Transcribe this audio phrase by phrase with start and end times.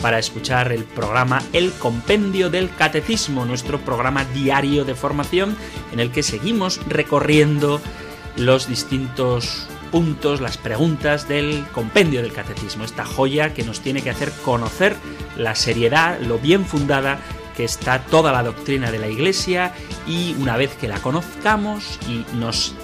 [0.00, 5.56] para escuchar el programa El Compendio del Catecismo, nuestro programa diario de formación
[5.92, 7.80] en el que seguimos recorriendo
[8.36, 14.10] los distintos puntos, las preguntas del compendio del catecismo, esta joya que nos tiene que
[14.10, 14.96] hacer conocer
[15.36, 17.18] la seriedad, lo bien fundada
[17.56, 19.72] que está toda la doctrina de la Iglesia
[20.06, 22.74] y una vez que la conozcamos y nos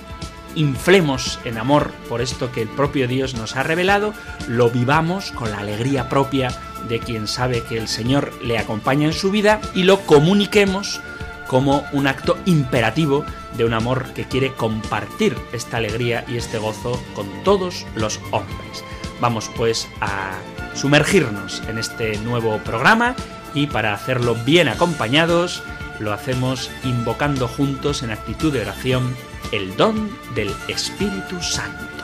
[0.56, 4.14] inflemos en amor por esto que el propio Dios nos ha revelado,
[4.48, 6.48] lo vivamos con la alegría propia
[6.89, 11.01] de quien sabe que el Señor le acompaña en su vida y lo comuniquemos
[11.47, 13.25] como un acto imperativo
[13.56, 18.84] de un amor que quiere compartir esta alegría y este gozo con todos los hombres.
[19.20, 20.33] Vamos pues a
[20.75, 23.14] sumergirnos en este nuevo programa
[23.55, 25.62] y para hacerlo bien acompañados
[25.98, 29.17] lo hacemos invocando juntos en actitud de oración
[29.53, 31.95] el don del Espíritu Santo.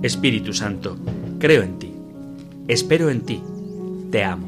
[0.02, 0.96] Espíritu Santo,
[1.38, 1.87] creo en ti,
[2.68, 3.42] espero en ti,
[4.10, 4.46] te amo.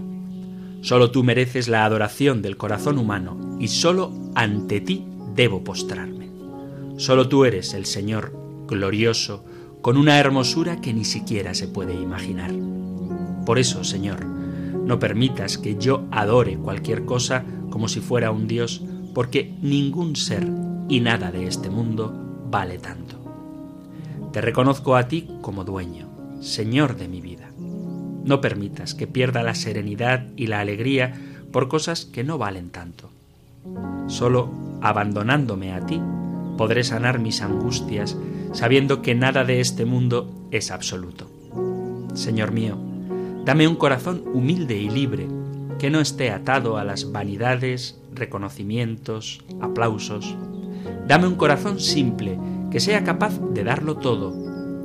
[0.82, 5.04] Solo tú mereces la adoración del corazón humano y solo ante ti
[5.34, 6.30] debo postrarme.
[6.96, 8.32] Solo tú eres el Señor
[8.66, 9.44] glorioso,
[9.82, 12.52] con una hermosura que ni siquiera se puede imaginar.
[13.46, 18.82] Por eso, Señor, no permitas que yo adore cualquier cosa como si fuera un Dios,
[19.14, 20.46] porque ningún ser
[20.88, 22.12] y nada de este mundo
[22.50, 23.16] vale tanto.
[24.32, 26.08] Te reconozco a ti como dueño,
[26.40, 27.49] Señor de mi vida.
[28.24, 31.14] No permitas que pierda la serenidad y la alegría
[31.52, 33.10] por cosas que no valen tanto.
[34.06, 34.50] Solo
[34.80, 36.00] abandonándome a ti
[36.60, 38.18] podré sanar mis angustias,
[38.52, 41.30] sabiendo que nada de este mundo es absoluto.
[42.12, 42.76] Señor mío,
[43.46, 45.26] dame un corazón humilde y libre,
[45.78, 50.36] que no esté atado a las vanidades, reconocimientos, aplausos.
[51.06, 52.38] Dame un corazón simple,
[52.70, 54.34] que sea capaz de darlo todo,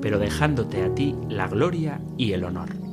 [0.01, 2.84] pero dejándote a ti la gloria y el honor.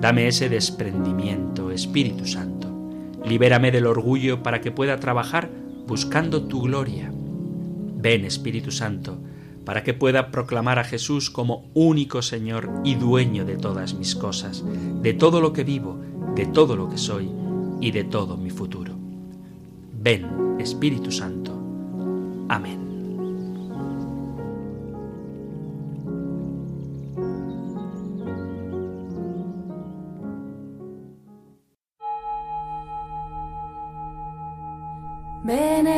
[0.00, 2.68] Dame ese desprendimiento, Espíritu Santo.
[3.24, 5.50] Libérame del orgullo para que pueda trabajar
[5.86, 7.10] buscando tu gloria.
[7.96, 9.18] Ven, Espíritu Santo,
[9.64, 14.64] para que pueda proclamar a Jesús como único Señor y dueño de todas mis cosas,
[15.02, 15.98] de todo lo que vivo,
[16.34, 17.28] de todo lo que soy
[17.80, 18.94] y de todo mi futuro.
[20.00, 21.52] Ven, Espíritu Santo.
[22.48, 22.85] Amén.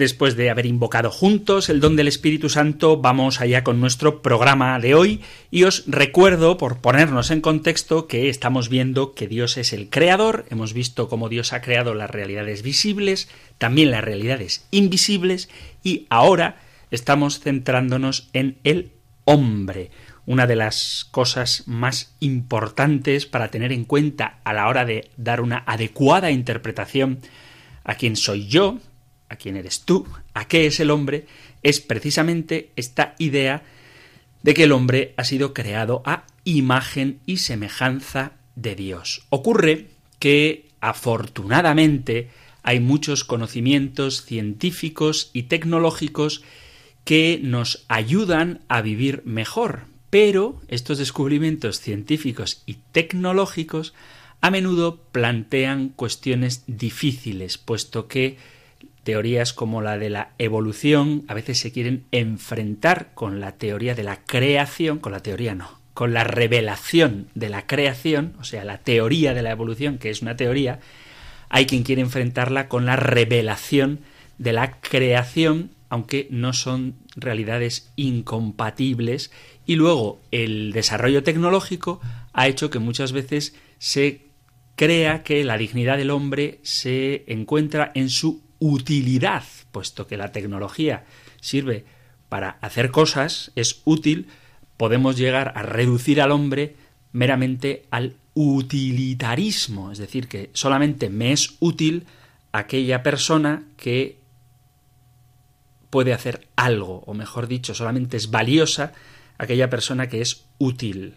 [0.00, 4.80] Después de haber invocado juntos el don del Espíritu Santo, vamos allá con nuestro programa
[4.80, 5.20] de hoy.
[5.50, 10.46] Y os recuerdo, por ponernos en contexto, que estamos viendo que Dios es el creador,
[10.48, 15.50] hemos visto cómo Dios ha creado las realidades visibles, también las realidades invisibles.
[15.84, 16.56] Y ahora
[16.90, 18.92] estamos centrándonos en el
[19.24, 19.90] hombre,
[20.24, 25.42] una de las cosas más importantes para tener en cuenta a la hora de dar
[25.42, 27.18] una adecuada interpretación
[27.84, 28.78] a quién soy yo,
[29.30, 31.26] a quién eres tú, a qué es el hombre,
[31.62, 33.62] es precisamente esta idea
[34.42, 39.22] de que el hombre ha sido creado a imagen y semejanza de Dios.
[39.30, 39.86] Ocurre
[40.18, 42.28] que, afortunadamente,
[42.62, 46.42] hay muchos conocimientos científicos y tecnológicos
[47.04, 53.94] que nos ayudan a vivir mejor, pero estos descubrimientos científicos y tecnológicos
[54.40, 58.38] a menudo plantean cuestiones difíciles, puesto que
[59.04, 64.04] teorías como la de la evolución a veces se quieren enfrentar con la teoría de
[64.04, 68.78] la creación, con la teoría no, con la revelación de la creación, o sea, la
[68.78, 70.80] teoría de la evolución, que es una teoría,
[71.48, 74.00] hay quien quiere enfrentarla con la revelación
[74.38, 79.30] de la creación, aunque no son realidades incompatibles,
[79.66, 82.00] y luego el desarrollo tecnológico
[82.32, 84.30] ha hecho que muchas veces se
[84.76, 89.42] crea que la dignidad del hombre se encuentra en su utilidad,
[89.72, 91.04] puesto que la tecnología
[91.40, 91.84] sirve
[92.28, 94.28] para hacer cosas, es útil,
[94.76, 96.76] podemos llegar a reducir al hombre
[97.12, 102.06] meramente al utilitarismo, es decir, que solamente me es útil
[102.52, 104.20] aquella persona que
[105.90, 108.92] puede hacer algo, o mejor dicho, solamente es valiosa
[109.38, 111.14] aquella persona que es útil.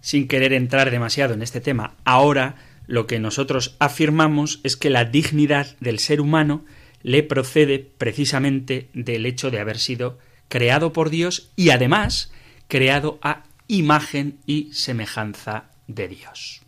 [0.00, 5.04] Sin querer entrar demasiado en este tema, ahora lo que nosotros afirmamos es que la
[5.04, 6.64] dignidad del ser humano
[7.02, 10.18] le procede precisamente del hecho de haber sido
[10.48, 12.32] creado por Dios y además
[12.68, 16.62] creado a imagen y semejanza de Dios.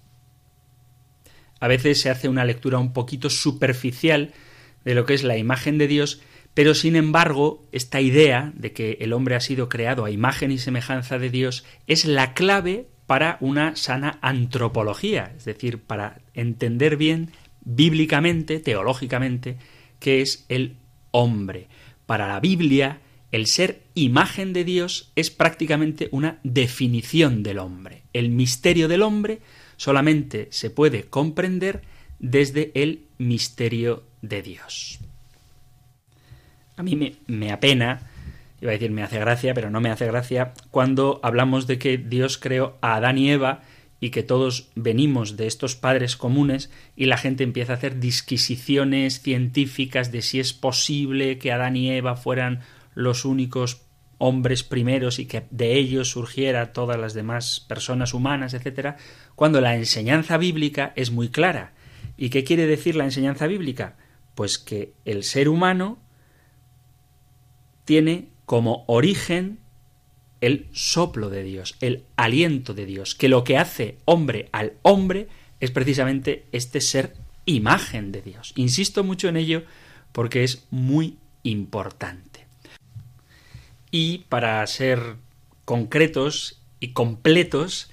[1.61, 4.33] A veces se hace una lectura un poquito superficial
[4.85, 6.21] de lo que es la imagen de Dios,
[6.55, 10.59] pero sin embargo, esta idea de que el hombre ha sido creado a imagen y
[10.59, 17.31] semejanza de Dios es la clave para una sana antropología, es decir, para entender bien
[17.63, 19.57] bíblicamente, teológicamente,
[19.99, 20.77] qué es el
[21.11, 21.69] hombre.
[22.05, 23.01] Para la Biblia,
[23.33, 28.03] el ser imagen de Dios es prácticamente una definición del hombre.
[28.13, 29.41] El misterio del hombre
[29.79, 31.81] solamente se puede comprender
[32.19, 34.99] desde el misterio de Dios.
[36.77, 38.08] A mí me, me, apena,
[38.61, 41.99] iba a decir me hace gracia, pero no me hace gracia, cuando hablamos de que
[41.99, 43.63] Dios creó a Adán y Eva
[44.01, 49.21] y que todos venimos de estos padres comunes y la gente empieza a hacer disquisiciones
[49.21, 52.61] científicas de si es posible que Adán y Eva fueran
[52.95, 53.83] los únicos
[54.19, 58.97] hombres primeros y que de ellos surgiera todas las demás personas humanas, etcétera,
[59.37, 61.73] cuando la enseñanza bíblica es muy clara.
[62.17, 63.97] ¿Y qué quiere decir la enseñanza bíblica?
[64.35, 65.99] Pues que el ser humano
[67.85, 69.59] tiene como origen
[70.41, 75.29] el soplo de Dios, el aliento de Dios, que lo que hace hombre al hombre
[75.61, 77.15] es precisamente este ser
[77.45, 78.55] imagen de Dios.
[78.57, 79.65] Insisto mucho en ello
[80.13, 82.47] porque es muy importante.
[83.91, 85.17] Y para ser
[85.67, 87.91] concretos y completos,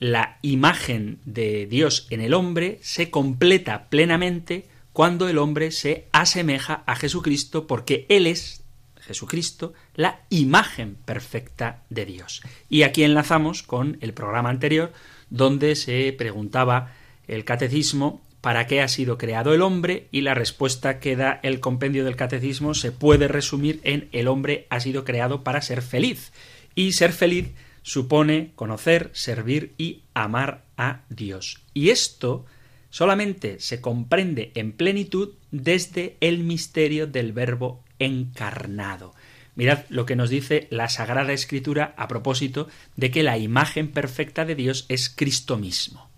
[0.00, 6.82] la imagen de Dios en el hombre se completa plenamente cuando el hombre se asemeja
[6.84, 8.63] a Jesucristo porque Él es,
[9.06, 12.42] Jesucristo, la imagen perfecta de Dios.
[12.68, 14.92] Y aquí enlazamos con el programa anterior
[15.30, 16.92] donde se preguntaba
[17.26, 21.60] el catecismo para qué ha sido creado el hombre y la respuesta que da el
[21.60, 26.32] compendio del catecismo se puede resumir en el hombre ha sido creado para ser feliz.
[26.74, 27.52] Y ser feliz
[27.82, 31.62] supone conocer, servir y amar a Dios.
[31.72, 32.44] Y esto
[32.90, 39.14] solamente se comprende en plenitud desde el misterio del verbo encarnado.
[39.54, 44.44] Mirad lo que nos dice la Sagrada Escritura a propósito de que la imagen perfecta
[44.44, 46.10] de Dios es Cristo mismo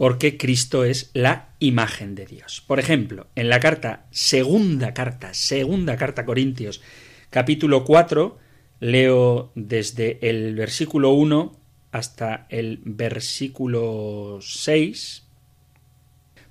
[0.00, 2.64] porque Cristo es la imagen de Dios.
[2.66, 6.80] Por ejemplo, en la carta, segunda carta, segunda carta Corintios,
[7.28, 8.38] capítulo 4,
[8.80, 11.54] leo desde el versículo 1
[11.92, 15.26] hasta el versículo 6.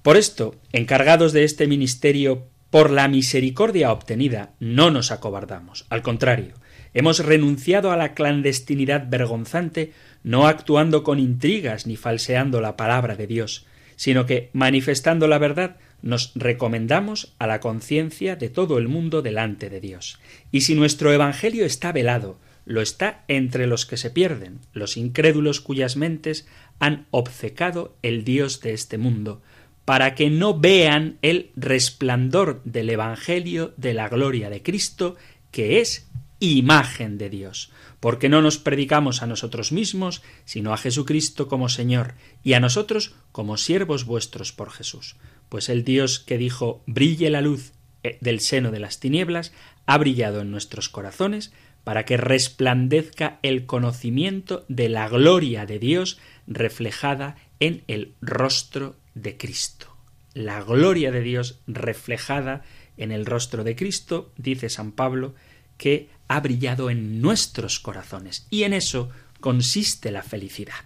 [0.04, 5.86] Por esto, encargados de este ministerio, por la misericordia obtenida, no nos acobardamos.
[5.90, 6.54] Al contrario,
[6.94, 13.28] hemos renunciado a la clandestinidad vergonzante no actuando con intrigas ni falseando la palabra de
[13.28, 19.22] Dios, sino que, manifestando la verdad, nos recomendamos a la conciencia de todo el mundo
[19.22, 20.20] delante de Dios.
[20.52, 25.60] Y si nuestro Evangelio está velado, lo está entre los que se pierden, los incrédulos
[25.60, 26.48] cuyas mentes
[26.80, 29.42] han obcecado el Dios de este mundo,
[29.90, 35.16] para que no vean el resplandor del Evangelio de la gloria de Cristo,
[35.50, 36.08] que es
[36.40, 42.14] imagen de Dios porque no nos predicamos a nosotros mismos, sino a Jesucristo como Señor,
[42.44, 45.16] y a nosotros como siervos vuestros por Jesús.
[45.50, 49.54] Pues el Dios que dijo brille la luz eh, del seno de las tinieblas,
[49.88, 51.52] ha brillado en nuestros corazones
[51.84, 59.38] para que resplandezca el conocimiento de la gloria de Dios reflejada en el rostro de
[59.38, 59.96] Cristo.
[60.34, 62.64] La gloria de Dios reflejada
[62.98, 65.34] en el rostro de Cristo, dice San Pablo,
[65.78, 70.86] que ha brillado en nuestros corazones y en eso consiste la felicidad.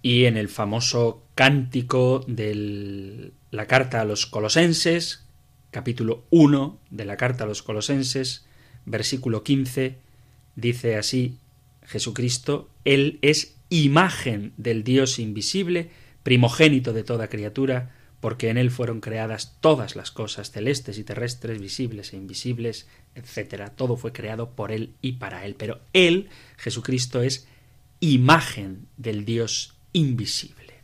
[0.00, 5.24] y en el famoso cántico de la carta a los colosenses,
[5.70, 8.46] capítulo 1 de la carta a los colosenses,
[8.86, 9.98] versículo 15,
[10.54, 11.38] dice así
[11.82, 15.90] Jesucristo, Él es imagen del Dios invisible,
[16.28, 21.58] primogénito de toda criatura, porque en Él fueron creadas todas las cosas celestes y terrestres,
[21.58, 23.70] visibles e invisibles, etc.
[23.74, 25.54] Todo fue creado por Él y para Él.
[25.54, 27.48] Pero Él, Jesucristo, es
[28.00, 30.74] imagen del Dios invisible.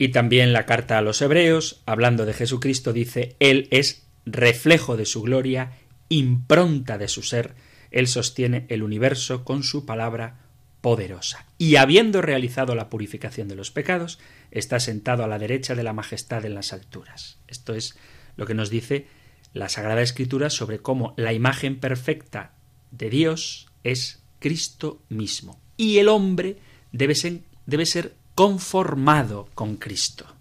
[0.00, 5.06] Y también la carta a los Hebreos, hablando de Jesucristo, dice, Él es reflejo de
[5.06, 5.78] su gloria,
[6.08, 7.54] impronta de su ser,
[7.92, 10.45] Él sostiene el universo con su palabra
[10.86, 11.46] poderosa.
[11.58, 14.20] Y habiendo realizado la purificación de los pecados,
[14.52, 17.40] está sentado a la derecha de la majestad en las alturas.
[17.48, 17.98] Esto es
[18.36, 19.08] lo que nos dice
[19.52, 22.52] la Sagrada Escritura sobre cómo la imagen perfecta
[22.92, 25.60] de Dios es Cristo mismo.
[25.76, 26.58] Y el hombre
[26.92, 30.36] debe ser, debe ser conformado con Cristo.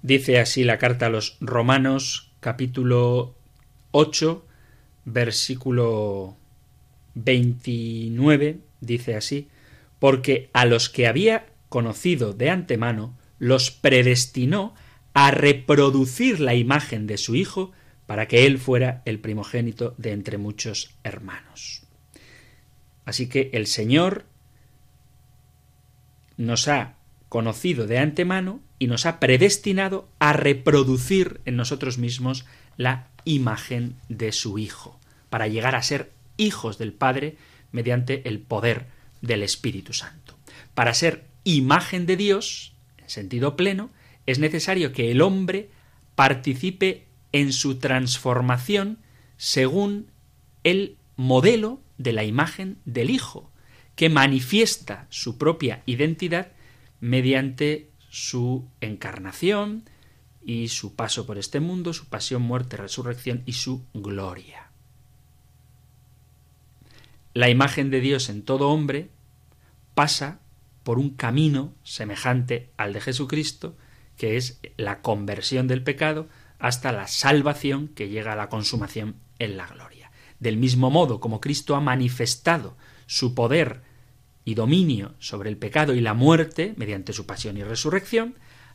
[0.00, 3.36] Dice así la carta a los Romanos capítulo
[3.90, 4.46] 8
[5.04, 6.38] versículo
[7.16, 9.48] 29 dice así,
[9.98, 14.74] porque a los que había conocido de antemano, los predestinó
[15.14, 17.72] a reproducir la imagen de su Hijo
[18.06, 21.84] para que Él fuera el primogénito de entre muchos hermanos.
[23.04, 24.26] Así que el Señor
[26.36, 26.96] nos ha
[27.28, 32.44] conocido de antemano y nos ha predestinado a reproducir en nosotros mismos
[32.76, 34.98] la imagen de su Hijo,
[35.30, 37.36] para llegar a ser hijos del Padre
[37.72, 38.86] mediante el poder
[39.20, 40.36] del Espíritu Santo.
[40.74, 43.90] Para ser imagen de Dios, en sentido pleno,
[44.26, 45.70] es necesario que el hombre
[46.14, 48.98] participe en su transformación
[49.36, 50.06] según
[50.64, 53.50] el modelo de la imagen del Hijo,
[53.96, 56.52] que manifiesta su propia identidad
[57.00, 59.84] mediante su encarnación
[60.44, 64.61] y su paso por este mundo, su pasión, muerte, resurrección y su gloria.
[67.34, 69.10] La imagen de Dios en todo hombre
[69.94, 70.40] pasa
[70.82, 73.76] por un camino semejante al de Jesucristo,
[74.16, 79.56] que es la conversión del pecado hasta la salvación que llega a la consumación en
[79.56, 80.12] la gloria.
[80.40, 83.82] Del mismo modo como Cristo ha manifestado su poder
[84.44, 88.34] y dominio sobre el pecado y la muerte mediante su pasión y resurrección,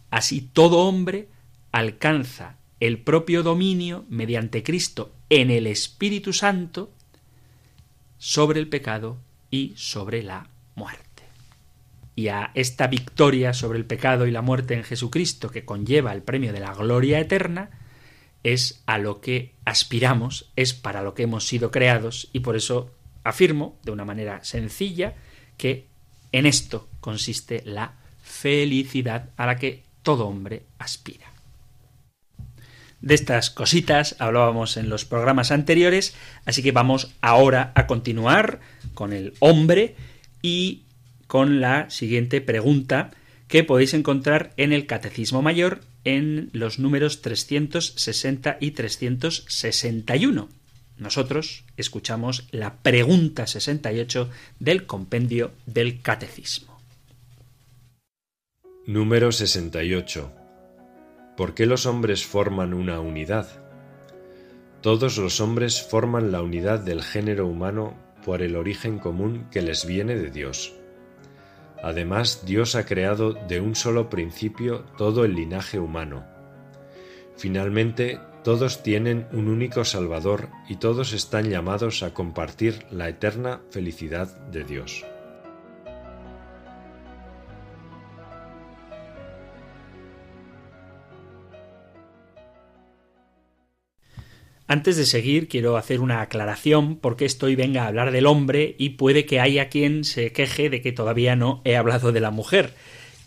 [0.09, 1.29] así todo hombre
[1.71, 6.91] alcanza el propio dominio mediante Cristo en el Espíritu Santo
[8.17, 9.17] sobre el pecado
[9.49, 11.03] y sobre la muerte.
[12.15, 16.23] Y a esta victoria sobre el pecado y la muerte en Jesucristo que conlleva el
[16.23, 17.69] premio de la gloria eterna,
[18.43, 22.91] es a lo que aspiramos, es para lo que hemos sido creados y por eso
[23.23, 25.15] afirmo de una manera sencilla
[25.57, 25.87] que
[26.31, 31.36] en esto consiste la felicidad a la que todo hombre aspira.
[33.01, 38.59] De estas cositas hablábamos en los programas anteriores, así que vamos ahora a continuar
[38.93, 39.95] con el hombre
[40.41, 40.83] y
[41.27, 43.11] con la siguiente pregunta
[43.47, 50.49] que podéis encontrar en el Catecismo Mayor en los números 360 y 361.
[50.97, 56.79] Nosotros escuchamos la pregunta 68 del compendio del Catecismo.
[58.87, 60.36] Número 68.
[61.37, 63.47] ¿Por qué los hombres forman una unidad?
[64.81, 69.85] Todos los hombres forman la unidad del género humano por el origen común que les
[69.85, 70.73] viene de Dios.
[71.83, 76.25] Además, Dios ha creado de un solo principio todo el linaje humano.
[77.35, 84.27] Finalmente, todos tienen un único Salvador y todos están llamados a compartir la eterna felicidad
[84.47, 85.05] de Dios.
[94.69, 98.89] Antes de seguir, quiero hacer una aclaración porque estoy venga a hablar del hombre y
[98.91, 102.73] puede que haya quien se queje de que todavía no he hablado de la mujer.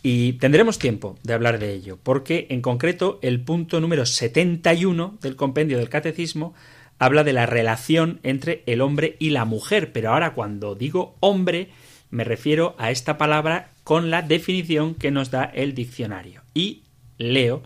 [0.03, 5.37] Y tendremos tiempo de hablar de ello, porque en concreto el punto número 71 del
[5.37, 6.55] compendio del catecismo
[6.99, 11.71] habla de la relación entre el hombre y la mujer, pero ahora cuando digo hombre
[12.11, 16.43] me refiero a esta palabra con la definición que nos da el diccionario.
[16.55, 16.83] Y
[17.19, 17.63] leo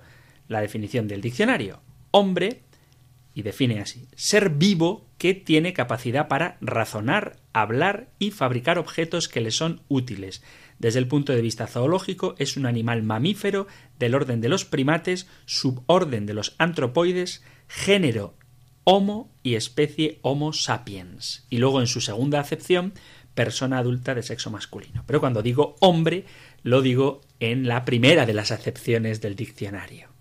[0.48, 1.80] la definición del diccionario.
[2.10, 2.60] Hombre,
[3.34, 9.40] y define así, ser vivo que tiene capacidad para razonar, hablar y fabricar objetos que
[9.40, 10.42] le son útiles
[10.78, 13.66] desde el punto de vista zoológico, es un animal mamífero
[13.98, 18.34] del orden de los primates, suborden de los antropoides, género
[18.84, 21.46] Homo y especie Homo sapiens.
[21.48, 22.92] Y luego, en su segunda acepción,
[23.34, 25.04] persona adulta de sexo masculino.
[25.06, 26.26] Pero cuando digo hombre,
[26.62, 30.13] lo digo en la primera de las acepciones del diccionario.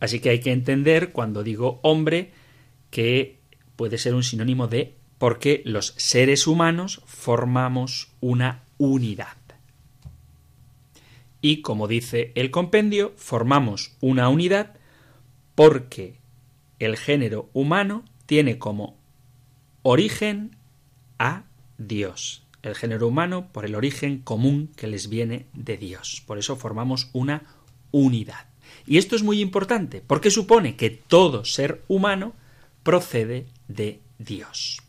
[0.00, 2.32] Así que hay que entender cuando digo hombre
[2.90, 3.38] que
[3.76, 9.36] puede ser un sinónimo de porque los seres humanos formamos una unidad.
[11.40, 14.74] Y como dice el compendio, formamos una unidad
[15.54, 16.16] porque
[16.78, 18.96] el género humano tiene como
[19.82, 20.56] origen
[21.18, 21.44] a
[21.78, 22.44] Dios.
[22.62, 26.22] El género humano por el origen común que les viene de Dios.
[26.26, 27.44] Por eso formamos una
[27.92, 28.46] unidad.
[28.88, 32.32] Y esto es muy importante porque supone que todo ser humano
[32.82, 34.80] procede de Dios.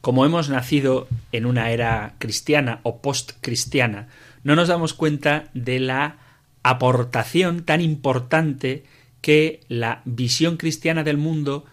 [0.00, 4.08] Como hemos nacido en una era cristiana o postcristiana,
[4.44, 6.16] no nos damos cuenta de la
[6.62, 8.84] aportación tan importante
[9.20, 11.66] que la visión cristiana del mundo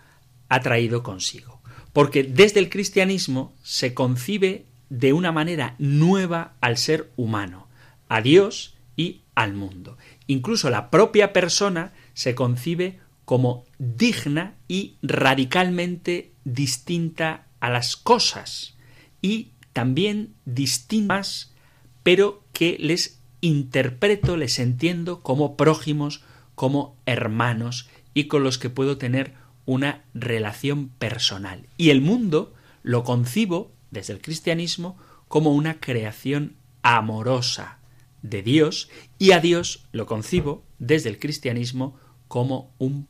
[0.50, 1.62] ha traído consigo.
[1.94, 7.68] Porque desde el cristianismo se concibe de una manera nueva al ser humano,
[8.10, 9.98] a Dios y al mundo.
[10.31, 18.77] Incluso la propia persona se concibe como digna y radicalmente distinta a las cosas
[19.21, 21.53] y también distintas,
[22.01, 26.23] pero que les interpreto, les entiendo como prójimos,
[26.55, 29.33] como hermanos y con los que puedo tener
[29.65, 31.67] una relación personal.
[31.75, 34.97] Y el mundo lo concibo desde el cristianismo
[35.27, 37.80] como una creación amorosa
[38.22, 41.98] de Dios y a Dios lo concibo desde el cristianismo
[42.28, 43.08] como un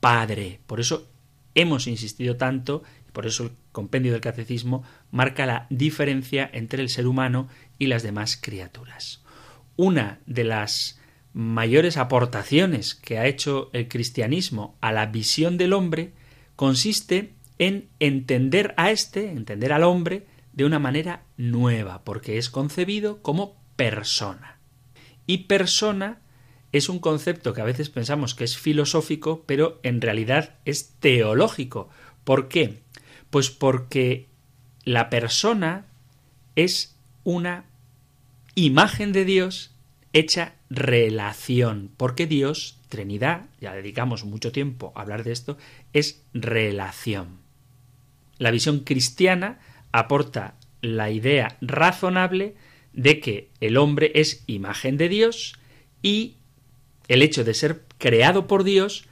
[0.00, 0.60] padre.
[0.66, 1.08] Por eso
[1.54, 6.88] hemos insistido tanto, y por eso el compendio del catecismo marca la diferencia entre el
[6.88, 9.22] ser humano y las demás criaturas.
[9.76, 11.00] Una de las
[11.32, 16.12] mayores aportaciones que ha hecho el cristianismo a la visión del hombre
[16.56, 23.20] consiste en entender a éste, entender al hombre, de una manera nueva, porque es concebido
[23.22, 24.53] como persona.
[25.26, 26.20] Y persona
[26.72, 31.88] es un concepto que a veces pensamos que es filosófico, pero en realidad es teológico.
[32.24, 32.80] ¿Por qué?
[33.30, 34.26] Pues porque
[34.84, 35.86] la persona
[36.56, 37.64] es una
[38.54, 39.70] imagen de Dios
[40.12, 45.56] hecha relación, porque Dios, Trinidad, ya dedicamos mucho tiempo a hablar de esto,
[45.92, 47.38] es relación.
[48.38, 49.60] La visión cristiana
[49.92, 52.56] aporta la idea razonable
[52.94, 55.54] de que el hombre es imagen de Dios
[56.02, 56.36] y
[57.08, 59.04] el hecho de ser creado por Dios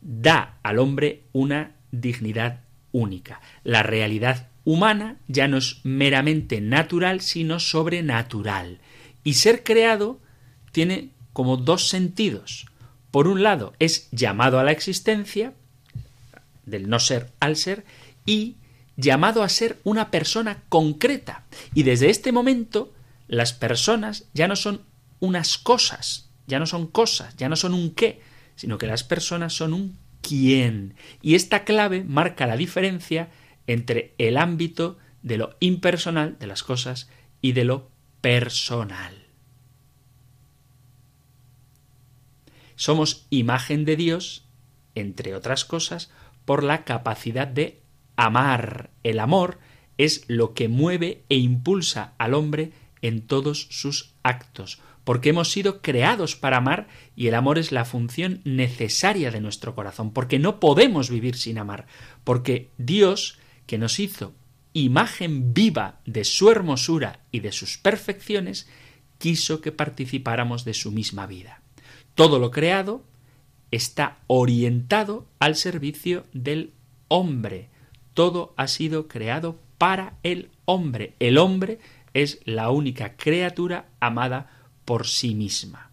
[0.00, 3.40] da al hombre una dignidad única.
[3.64, 8.80] La realidad humana ya no es meramente natural, sino sobrenatural.
[9.24, 10.20] Y ser creado
[10.72, 12.66] tiene como dos sentidos.
[13.10, 15.54] Por un lado, es llamado a la existencia,
[16.64, 17.84] del no ser al ser,
[18.24, 18.56] y
[18.96, 21.44] llamado a ser una persona concreta.
[21.74, 22.92] Y desde este momento,
[23.32, 24.82] las personas ya no son
[25.18, 28.20] unas cosas, ya no son cosas, ya no son un qué,
[28.56, 30.96] sino que las personas son un quién.
[31.22, 33.30] Y esta clave marca la diferencia
[33.66, 37.08] entre el ámbito de lo impersonal de las cosas
[37.40, 37.90] y de lo
[38.20, 39.24] personal.
[42.76, 44.44] Somos imagen de Dios,
[44.94, 46.10] entre otras cosas,
[46.44, 47.80] por la capacidad de
[48.14, 48.90] amar.
[49.04, 49.58] El amor
[49.96, 55.82] es lo que mueve e impulsa al hombre en todos sus actos porque hemos sido
[55.82, 60.60] creados para amar y el amor es la función necesaria de nuestro corazón, porque no
[60.60, 61.86] podemos vivir sin amar,
[62.24, 64.34] porque Dios, que nos hizo
[64.74, 68.68] imagen viva de su hermosura y de sus perfecciones,
[69.18, 71.60] quiso que participáramos de su misma vida.
[72.14, 73.04] Todo lo creado
[73.70, 76.72] está orientado al servicio del
[77.08, 77.68] hombre.
[78.14, 81.14] Todo ha sido creado para el hombre.
[81.18, 81.78] El hombre
[82.14, 84.50] es la única criatura amada
[84.84, 85.90] por sí misma.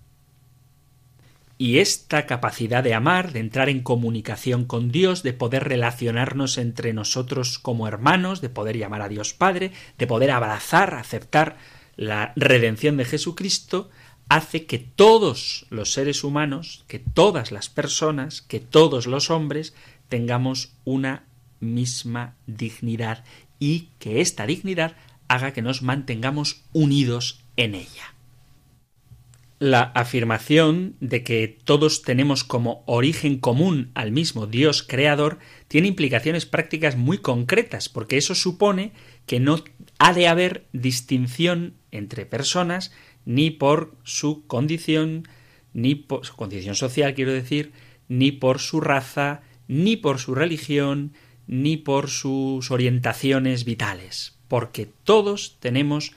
[1.57, 6.93] Y esta capacidad de amar, de entrar en comunicación con Dios, de poder relacionarnos entre
[6.93, 11.57] nosotros como hermanos, de poder llamar a Dios Padre, de poder abrazar, aceptar
[11.97, 13.89] la redención de Jesucristo,
[14.29, 19.73] hace que todos los seres humanos, que todas las personas, que todos los hombres
[20.07, 21.23] tengamos una
[21.59, 23.25] misma dignidad
[23.59, 24.95] y que esta dignidad
[25.29, 28.13] haga que nos mantengamos unidos en ella
[29.59, 35.37] la afirmación de que todos tenemos como origen común al mismo Dios creador
[35.67, 38.93] tiene implicaciones prácticas muy concretas, porque eso supone
[39.25, 39.61] que no
[39.99, 42.93] ha de haber distinción entre personas
[43.25, 45.27] ni por su condición,
[45.73, 47.73] ni por su condición social, quiero decir,
[48.07, 51.13] ni por su raza, ni por su religión,
[51.47, 54.38] ni por sus orientaciones vitales.
[54.49, 56.11] Porque todos tenemos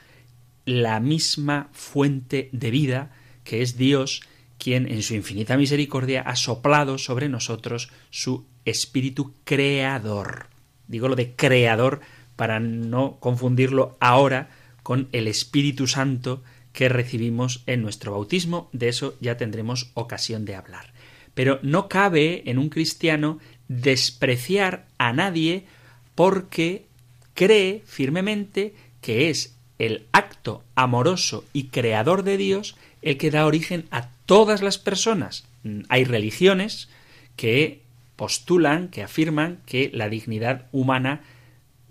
[0.65, 3.13] la misma fuente de vida,
[3.45, 4.23] que es Dios,
[4.59, 10.47] quien en su infinita misericordia ha soplado sobre nosotros su espíritu creador.
[10.89, 12.01] Digo lo de creador
[12.37, 14.51] para no confundirlo ahora
[14.83, 16.43] con el Espíritu Santo
[16.73, 18.69] que recibimos en nuestro bautismo.
[18.73, 20.93] De eso ya tendremos ocasión de hablar.
[21.35, 25.67] Pero no cabe en un cristiano despreciar a nadie
[26.15, 26.87] porque
[27.35, 33.87] cree firmemente que es el acto amoroso y creador de Dios el que da origen
[33.91, 35.45] a todas las personas.
[35.89, 36.89] Hay religiones
[37.37, 37.83] que
[38.17, 41.23] postulan, que afirman que la dignidad humana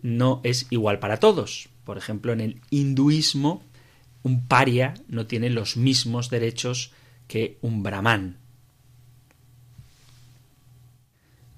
[0.01, 1.69] no es igual para todos.
[1.83, 3.63] Por ejemplo, en el hinduismo,
[4.23, 6.93] un paria no tiene los mismos derechos
[7.27, 8.37] que un brahman.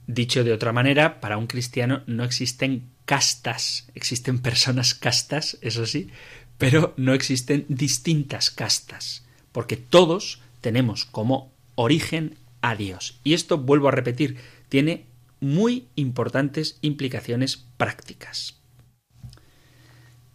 [0.08, 6.10] Dicho de otra manera, para un cristiano no existen castas, existen personas castas, eso sí,
[6.58, 13.20] pero no existen distintas castas, porque todos tenemos como origen a Dios.
[13.24, 14.38] Y esto, vuelvo a repetir,
[14.70, 15.06] tiene
[15.40, 18.60] muy importantes implicaciones prácticas.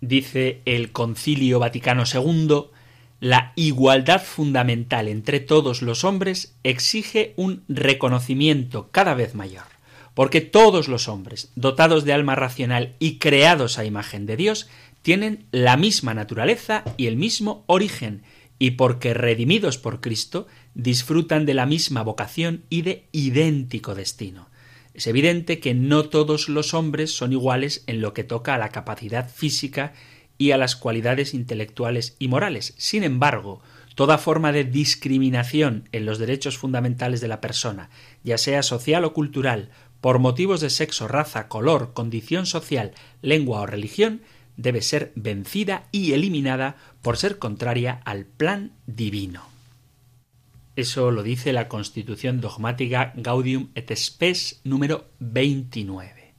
[0.00, 2.66] Dice el Concilio Vaticano II,
[3.20, 9.64] la igualdad fundamental entre todos los hombres exige un reconocimiento cada vez mayor,
[10.18, 14.68] porque todos los hombres, dotados de alma racional y creados a imagen de Dios,
[15.00, 18.24] tienen la misma naturaleza y el mismo origen,
[18.58, 24.48] y porque redimidos por Cristo, disfrutan de la misma vocación y de idéntico destino.
[24.92, 28.70] Es evidente que no todos los hombres son iguales en lo que toca a la
[28.70, 29.92] capacidad física
[30.36, 32.74] y a las cualidades intelectuales y morales.
[32.76, 33.62] Sin embargo,
[33.98, 37.90] toda forma de discriminación en los derechos fundamentales de la persona,
[38.22, 43.66] ya sea social o cultural, por motivos de sexo, raza, color, condición social, lengua o
[43.66, 44.22] religión,
[44.56, 49.42] debe ser vencida y eliminada por ser contraria al plan divino.
[50.76, 56.34] Eso lo dice la Constitución dogmática Gaudium et Spes número 29.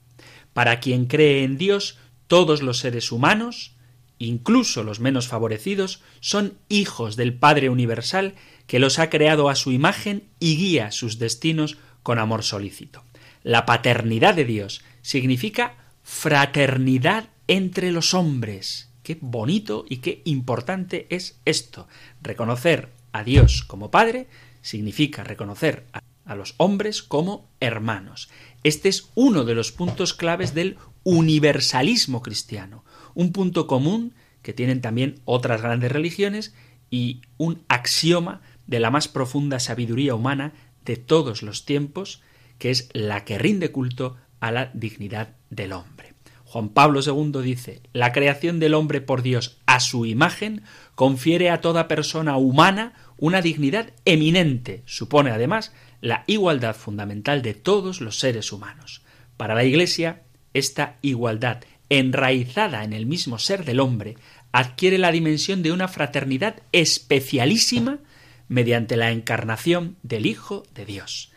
[0.53, 3.75] Para quien cree en Dios, todos los seres humanos,
[4.17, 8.35] incluso los menos favorecidos, son hijos del Padre Universal
[8.67, 13.03] que los ha creado a su imagen y guía sus destinos con amor solícito.
[13.43, 18.89] La paternidad de Dios significa fraternidad entre los hombres.
[19.03, 21.87] Qué bonito y qué importante es esto.
[22.21, 24.27] Reconocer a Dios como Padre
[24.61, 25.85] significa reconocer
[26.25, 28.29] a los hombres como hermanos.
[28.63, 32.83] Este es uno de los puntos claves del universalismo cristiano,
[33.15, 36.53] un punto común que tienen también otras grandes religiones
[36.91, 40.53] y un axioma de la más profunda sabiduría humana
[40.85, 42.21] de todos los tiempos,
[42.59, 46.13] que es la que rinde culto a la dignidad del hombre.
[46.43, 50.63] Juan Pablo II dice, la creación del hombre por Dios a su imagen
[50.95, 54.81] confiere a toda persona humana una dignidad eminente.
[54.85, 59.03] Supone además la igualdad fundamental de todos los seres humanos.
[59.37, 60.23] Para la Iglesia,
[60.55, 64.15] esta igualdad, enraizada en el mismo ser del hombre,
[64.51, 67.99] adquiere la dimensión de una fraternidad especialísima
[68.47, 71.28] mediante la encarnación del Hijo de Dios.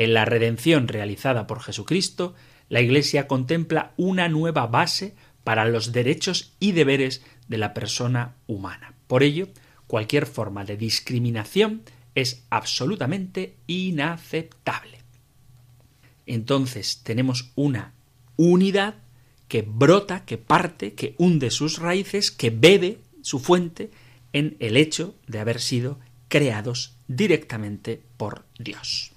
[0.00, 2.34] En la redención realizada por Jesucristo,
[2.70, 8.94] la Iglesia contempla una nueva base para los derechos y deberes de la persona humana.
[9.06, 9.48] Por ello,
[9.86, 11.82] cualquier forma de discriminación
[12.14, 15.02] es absolutamente inaceptable.
[16.24, 17.92] Entonces tenemos una
[18.36, 18.94] unidad
[19.48, 23.90] que brota, que parte, que hunde sus raíces, que bebe su fuente
[24.32, 29.12] en el hecho de haber sido creados directamente por Dios.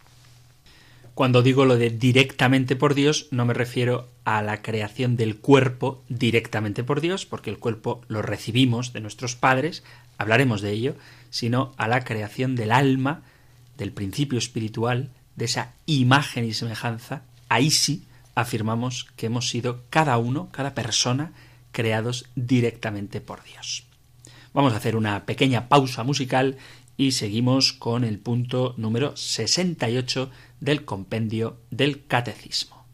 [1.16, 6.04] Cuando digo lo de directamente por Dios, no me refiero a la creación del cuerpo
[6.10, 9.84] directamente por Dios, porque el cuerpo lo recibimos de nuestros padres,
[10.18, 10.96] hablaremos de ello,
[11.30, 13.22] sino a la creación del alma,
[13.78, 17.22] del principio espiritual, de esa imagen y semejanza.
[17.48, 21.34] Ahí sí afirmamos que hemos sido cada uno, cada persona,
[21.72, 23.86] creados directamente por Dios.
[24.52, 26.58] Vamos a hacer una pequeña pausa musical
[26.98, 30.30] y seguimos con el punto número 68
[30.64, 32.86] del compendio del Catecismo.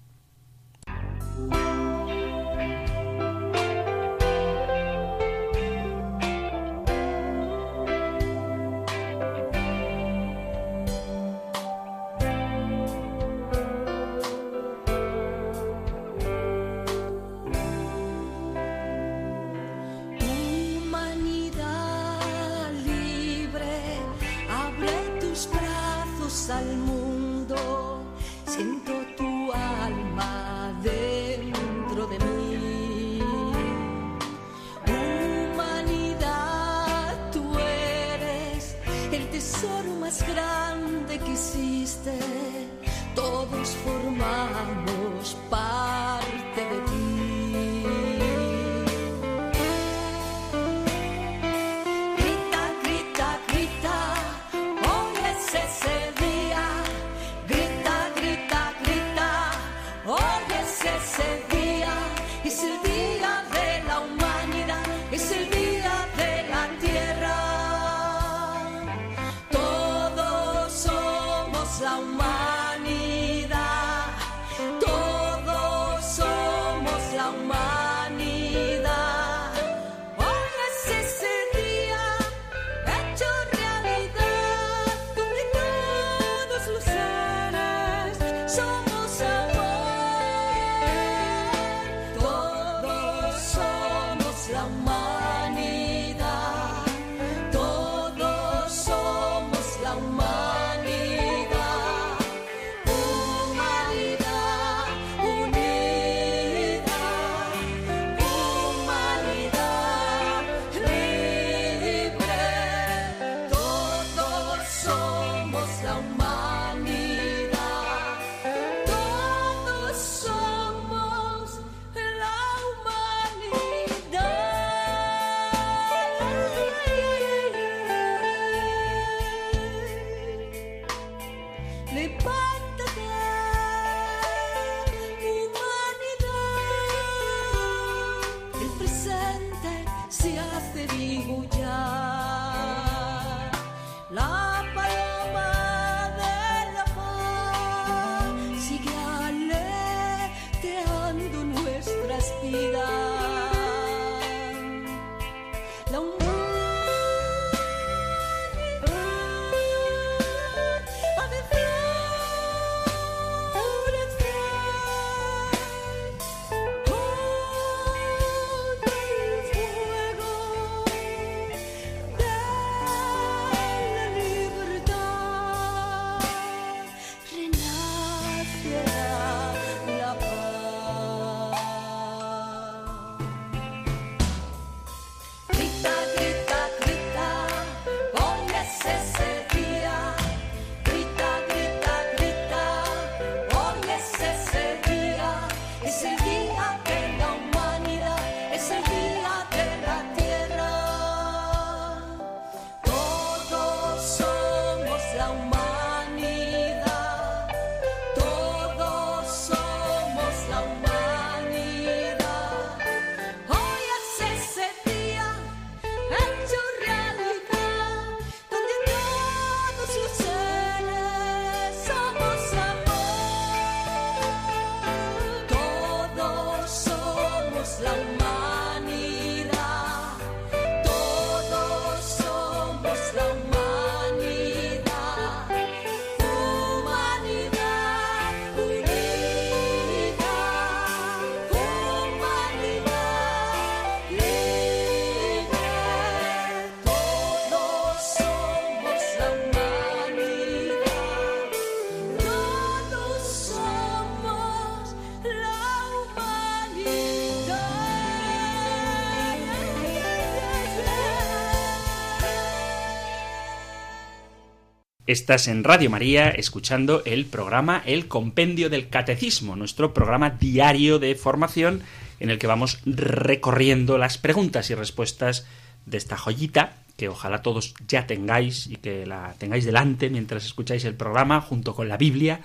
[265.09, 271.15] Estás en Radio María escuchando el programa El Compendio del Catecismo, nuestro programa diario de
[271.15, 271.81] formación
[272.19, 275.47] en el que vamos recorriendo las preguntas y respuestas
[275.87, 280.85] de esta joyita que ojalá todos ya tengáis y que la tengáis delante mientras escucháis
[280.85, 282.41] el programa junto con la Biblia,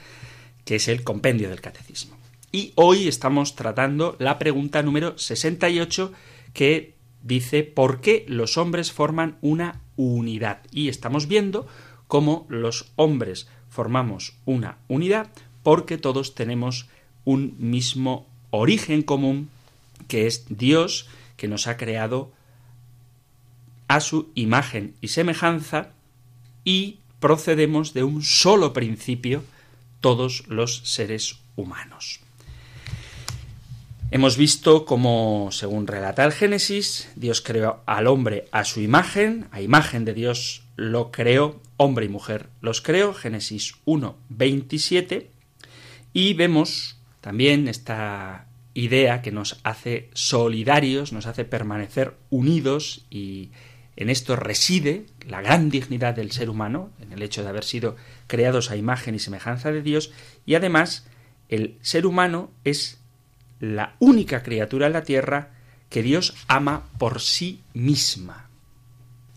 [0.65, 2.17] que es el Compendio del Catecismo.
[2.51, 6.15] Y hoy estamos tratando la pregunta número 68
[6.55, 10.63] que dice ¿por qué los hombres forman una unidad?
[10.71, 11.67] Y estamos viendo
[12.09, 15.29] cómo los hombres formamos una unidad
[15.63, 16.89] porque todos tenemos
[17.25, 19.49] un mismo origen común,
[20.09, 22.31] que es Dios, que nos ha creado
[23.89, 25.91] a su imagen y semejanza
[26.65, 29.43] y procedemos de un solo principio
[30.01, 32.21] todos los seres humanos.
[34.11, 39.61] Hemos visto cómo, según relata el Génesis, Dios creó al hombre a su imagen, a
[39.61, 42.49] imagen de Dios lo creó, hombre y mujer.
[42.61, 45.31] Los creó, Génesis 1, 27,
[46.13, 53.51] y vemos también esta idea que nos hace solidarios, nos hace permanecer unidos y
[53.97, 57.97] en esto reside la gran dignidad del ser humano, en el hecho de haber sido
[58.27, 60.13] creados a imagen y semejanza de Dios,
[60.45, 61.07] y además
[61.49, 62.99] el ser humano es
[63.61, 65.53] la única criatura en la tierra
[65.89, 68.49] que Dios ama por sí misma.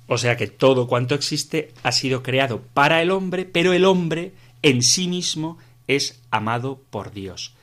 [0.08, 4.34] O sea que todo cuanto existe ha sido creado para el hombre, pero el hombre
[4.62, 7.54] en sí mismo es amado por Dios.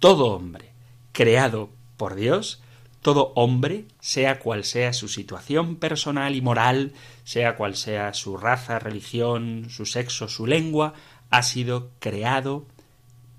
[0.00, 0.70] Todo hombre
[1.12, 2.60] creado por Dios,
[3.00, 8.78] todo hombre, sea cual sea su situación personal y moral, sea cual sea su raza,
[8.78, 10.94] religión, su sexo, su lengua,
[11.30, 12.66] ha sido creado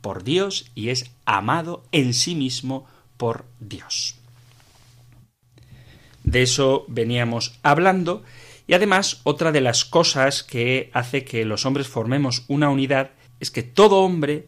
[0.01, 2.87] por Dios y es amado en sí mismo
[3.17, 4.15] por Dios.
[6.23, 8.23] De eso veníamos hablando
[8.67, 13.51] y además, otra de las cosas que hace que los hombres formemos una unidad es
[13.51, 14.47] que todo hombre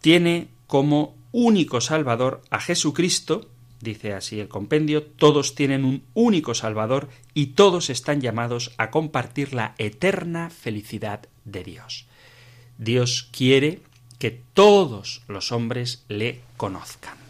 [0.00, 7.08] tiene como único Salvador a Jesucristo, dice así el compendio, todos tienen un único Salvador
[7.34, 12.06] y todos están llamados a compartir la eterna felicidad de Dios.
[12.78, 13.82] Dios quiere
[14.18, 17.29] que todos los hombres le conozcan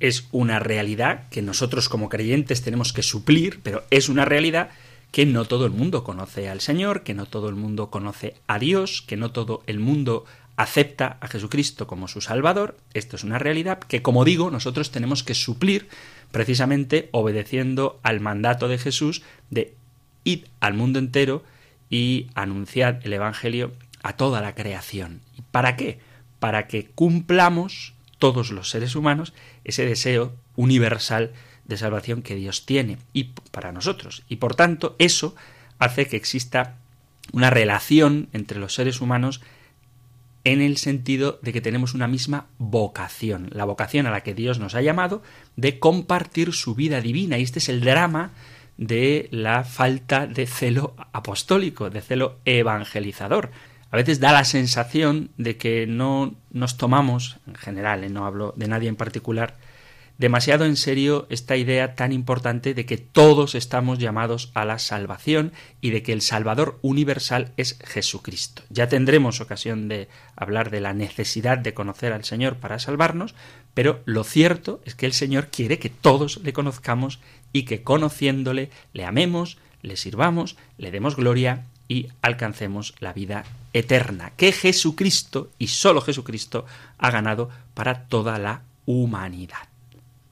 [0.00, 4.70] es una realidad que nosotros como creyentes tenemos que suplir, pero es una realidad
[5.10, 8.58] que no todo el mundo conoce al Señor, que no todo el mundo conoce a
[8.58, 10.24] Dios, que no todo el mundo
[10.56, 12.76] acepta a Jesucristo como su Salvador.
[12.92, 15.88] Esto es una realidad que, como digo, nosotros tenemos que suplir
[16.30, 19.74] precisamente obedeciendo al mandato de Jesús de
[20.24, 21.42] ir al mundo entero
[21.90, 25.20] y anunciar el Evangelio a toda la creación.
[25.38, 26.00] ¿Y para qué?
[26.38, 29.32] Para que cumplamos todos los seres humanos
[29.68, 31.32] ese deseo universal
[31.66, 34.24] de salvación que Dios tiene y para nosotros.
[34.28, 35.36] Y por tanto, eso
[35.78, 36.76] hace que exista
[37.32, 39.42] una relación entre los seres humanos
[40.44, 44.58] en el sentido de que tenemos una misma vocación, la vocación a la que Dios
[44.58, 45.22] nos ha llamado
[45.56, 47.36] de compartir su vida divina.
[47.36, 48.32] Y este es el drama
[48.78, 53.50] de la falta de celo apostólico, de celo evangelizador
[53.90, 58.10] a veces da la sensación de que no nos tomamos, en general, ¿eh?
[58.10, 59.56] no hablo de nadie en particular,
[60.18, 65.52] demasiado en serio esta idea tan importante de que todos estamos llamados a la salvación
[65.80, 68.62] y de que el Salvador universal es Jesucristo.
[68.68, 73.34] Ya tendremos ocasión de hablar de la necesidad de conocer al Señor para salvarnos,
[73.74, 77.20] pero lo cierto es que el Señor quiere que todos le conozcamos
[77.52, 84.32] y que conociéndole le amemos, le sirvamos, le demos gloria y alcancemos la vida eterna
[84.36, 86.66] que Jesucristo y solo Jesucristo
[86.98, 89.68] ha ganado para toda la humanidad.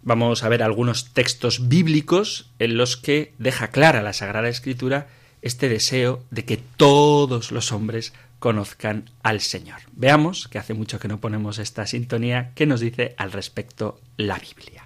[0.02, 5.08] Vamos a ver algunos textos bíblicos en los que deja clara la Sagrada Escritura
[5.42, 9.80] este deseo de que todos los hombres conozcan al Señor.
[9.92, 14.38] Veamos, que hace mucho que no ponemos esta sintonía, qué nos dice al respecto la
[14.38, 14.85] Biblia.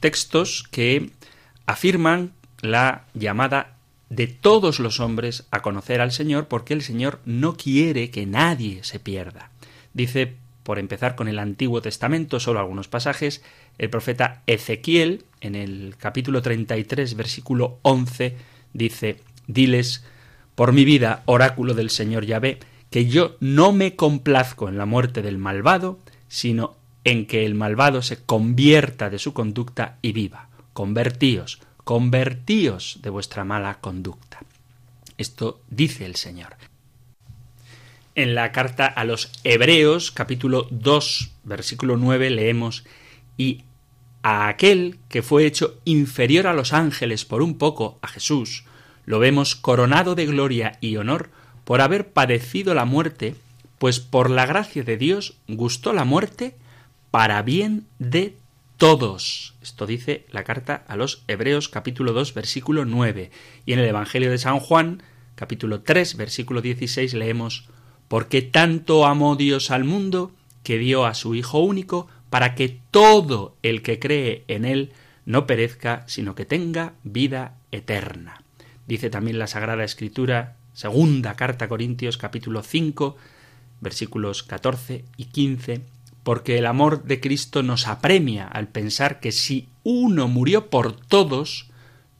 [0.00, 1.10] textos que
[1.66, 3.76] afirman la llamada
[4.08, 8.82] de todos los hombres a conocer al Señor porque el Señor no quiere que nadie
[8.82, 9.50] se pierda.
[9.94, 13.42] Dice por empezar con el Antiguo Testamento, solo algunos pasajes.
[13.78, 18.36] El profeta Ezequiel, en el capítulo 33, versículo 11,
[18.72, 20.04] dice, Diles,
[20.54, 22.58] por mi vida, oráculo del Señor Yahvé,
[22.90, 25.98] que yo no me complazco en la muerte del malvado,
[26.28, 30.48] sino en que el malvado se convierta de su conducta y viva.
[30.72, 34.40] Convertíos, convertíos de vuestra mala conducta.
[35.18, 36.56] Esto dice el Señor.
[38.14, 42.84] En la carta a los Hebreos, capítulo 2, versículo 9, leemos,
[43.36, 43.64] y
[44.22, 48.64] a aquel que fue hecho inferior a los ángeles por un poco, a Jesús,
[49.06, 51.30] lo vemos coronado de gloria y honor
[51.64, 53.36] por haber padecido la muerte,
[53.78, 56.56] pues por la gracia de Dios gustó la muerte
[57.10, 58.36] para bien de
[58.76, 59.54] todos.
[59.62, 63.30] Esto dice la carta a los Hebreos capítulo 2 versículo 9.
[63.66, 65.02] Y en el Evangelio de San Juan
[65.34, 67.68] capítulo 3 versículo 16 leemos
[68.08, 70.32] Porque tanto amó Dios al mundo
[70.62, 74.92] que dio a su Hijo único para que todo el que cree en él
[75.26, 78.42] no perezca, sino que tenga vida eterna.
[78.86, 83.16] Dice también la Sagrada Escritura Segunda carta a Corintios capítulo 5
[83.80, 85.82] versículos 14 y 15,
[86.30, 91.70] porque el amor de Cristo nos apremia al pensar que si uno murió por todos,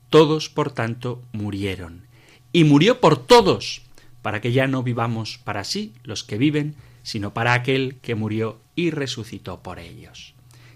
[0.09, 2.07] todos por tanto murieron.
[2.51, 3.83] Y murió por todos,
[4.21, 8.59] para que ya no vivamos para sí los que viven, sino para aquel que murió
[8.75, 10.33] y resucitó por ellos.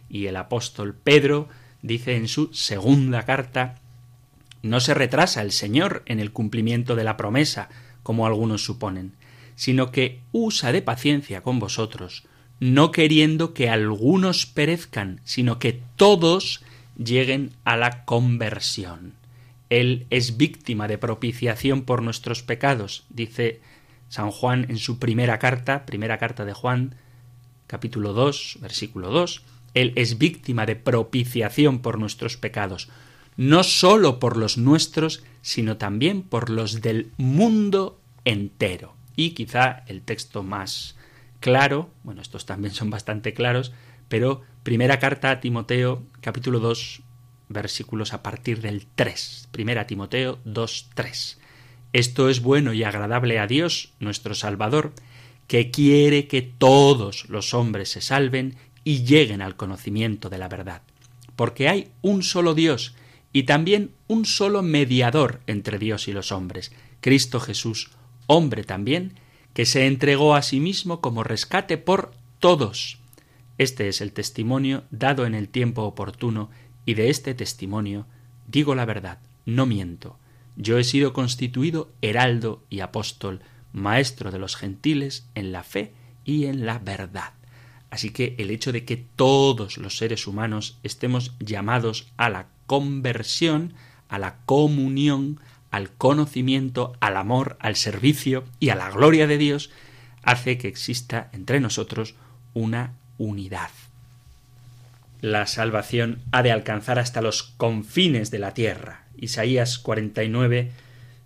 [0.08, 1.50] Y el apóstol Pedro
[1.82, 3.82] dice en su segunda carta
[4.62, 7.68] no se retrasa el Señor en el cumplimiento de la promesa,
[8.02, 9.18] como algunos suponen,
[9.58, 12.24] sino que usa de paciencia con vosotros,
[12.60, 16.64] no queriendo que algunos perezcan, sino que todos
[16.98, 19.14] lleguen a la conversión.
[19.70, 23.62] Él es víctima de propiciación por nuestros pecados, dice
[24.10, 26.96] San Juan en su primera carta, primera carta de Juan,
[27.68, 29.44] capítulo 2, versículo 2.
[29.74, 32.90] Él es víctima de propiciación por nuestros pecados,
[33.36, 38.94] no sólo por los nuestros, sino también por los del mundo entero.
[39.18, 40.96] Y quizá el texto más
[41.46, 43.72] claro, bueno, estos también son bastante claros,
[44.10, 47.04] pero primera carta a Timoteo, capítulo 2,
[47.50, 49.50] versículos a partir del 3.
[49.52, 51.40] Primera Timoteo 2, 3.
[51.94, 54.94] Esto es bueno y agradable a Dios, nuestro Salvador,
[55.46, 60.82] que quiere que todos los hombres se salven y lleguen al conocimiento de la verdad.
[61.36, 62.96] Porque hay un solo Dios,
[63.34, 66.72] y también un solo mediador entre Dios y los hombres,
[67.02, 67.92] Cristo Jesús,
[68.26, 69.14] hombre también,
[69.56, 73.00] que se entregó a sí mismo como rescate por todos.
[73.58, 76.50] Este es el testimonio dado en el tiempo oportuno,
[76.86, 78.06] y de este testimonio
[78.48, 80.20] digo la verdad, no miento.
[80.58, 83.40] Yo he sido constituido heraldo y apóstol,
[83.72, 85.94] maestro de los gentiles en la fe
[86.26, 87.32] y en la verdad.
[87.90, 93.74] Así que el hecho de que todos los seres humanos estemos llamados a la conversión,
[94.10, 95.40] a la comunión,
[95.76, 99.72] al conocimiento, al amor, al servicio y a la gloria de Dios,
[100.24, 102.16] hace que exista entre nosotros
[102.54, 103.70] una unidad.
[105.20, 109.04] La salvación ha de alcanzar hasta los confines de la tierra.
[109.18, 110.72] Isaías 49,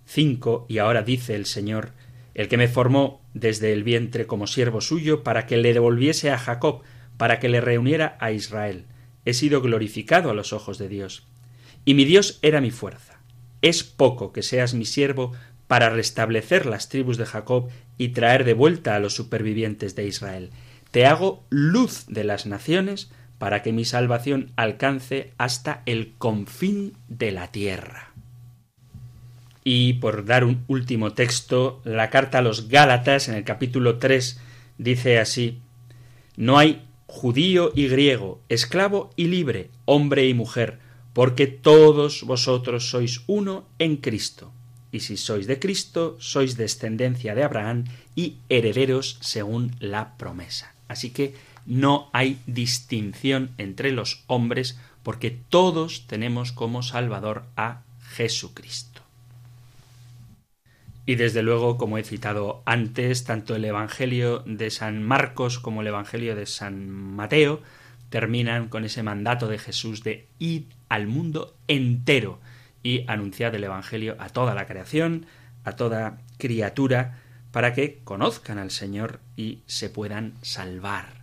[0.06, 1.92] 5, y ahora dice el Señor,
[2.34, 6.38] el que me formó desde el vientre como siervo suyo, para que le devolviese a
[6.38, 6.82] Jacob,
[7.16, 8.86] para que le reuniera a Israel.
[9.24, 11.28] He sido glorificado a los ojos de Dios
[11.84, 13.09] y mi Dios era mi fuerza.
[13.62, 15.32] Es poco que seas mi siervo
[15.66, 20.50] para restablecer las tribus de Jacob y traer de vuelta a los supervivientes de Israel.
[20.90, 27.30] Te hago luz de las naciones para que mi salvación alcance hasta el confín de
[27.30, 28.10] la tierra.
[29.62, 34.40] Y por dar un último texto, la carta a los Gálatas en el capítulo 3
[34.78, 35.60] dice así
[36.36, 40.78] No hay judío y griego, esclavo y libre, hombre y mujer,
[41.12, 44.52] porque todos vosotros sois uno en Cristo.
[44.92, 47.84] Y si sois de Cristo, sois descendencia de Abraham
[48.14, 50.74] y herederos según la promesa.
[50.88, 51.34] Así que
[51.66, 59.02] no hay distinción entre los hombres, porque todos tenemos como Salvador a Jesucristo.
[61.06, 65.88] Y desde luego, como he citado antes, tanto el Evangelio de San Marcos como el
[65.88, 67.62] Evangelio de San Mateo
[68.10, 72.40] terminan con ese mandato de Jesús de id al mundo entero
[72.82, 75.26] y anunciar el Evangelio a toda la creación,
[75.64, 77.18] a toda criatura,
[77.52, 81.20] para que conozcan al Señor y se puedan salvar.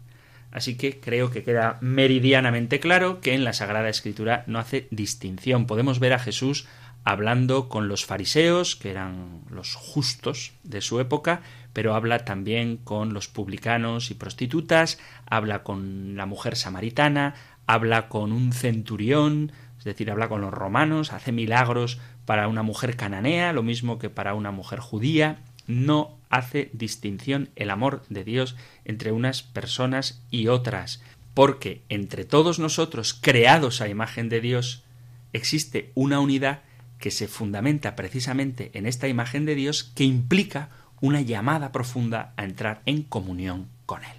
[0.51, 5.67] Así que creo que queda meridianamente claro que en la Sagrada Escritura no hace distinción.
[5.67, 6.67] Podemos ver a Jesús
[7.03, 11.41] hablando con los fariseos, que eran los justos de su época,
[11.77, 14.97] pero habla también con los publicanos y prostitutas,
[15.27, 17.35] habla con la mujer samaritana,
[17.67, 22.95] habla con un centurión, es decir, habla con los romanos, hace milagros para una mujer
[22.95, 28.55] cananea, lo mismo que para una mujer judía, no hace distinción el amor de Dios
[28.83, 31.03] entre unas personas y otras,
[31.35, 34.83] porque entre todos nosotros, creados a imagen de Dios,
[35.31, 36.61] existe una unidad
[36.97, 40.69] que se fundamenta precisamente en esta imagen de Dios que implica
[41.01, 44.17] una llamada profunda a entrar en comunión con Él.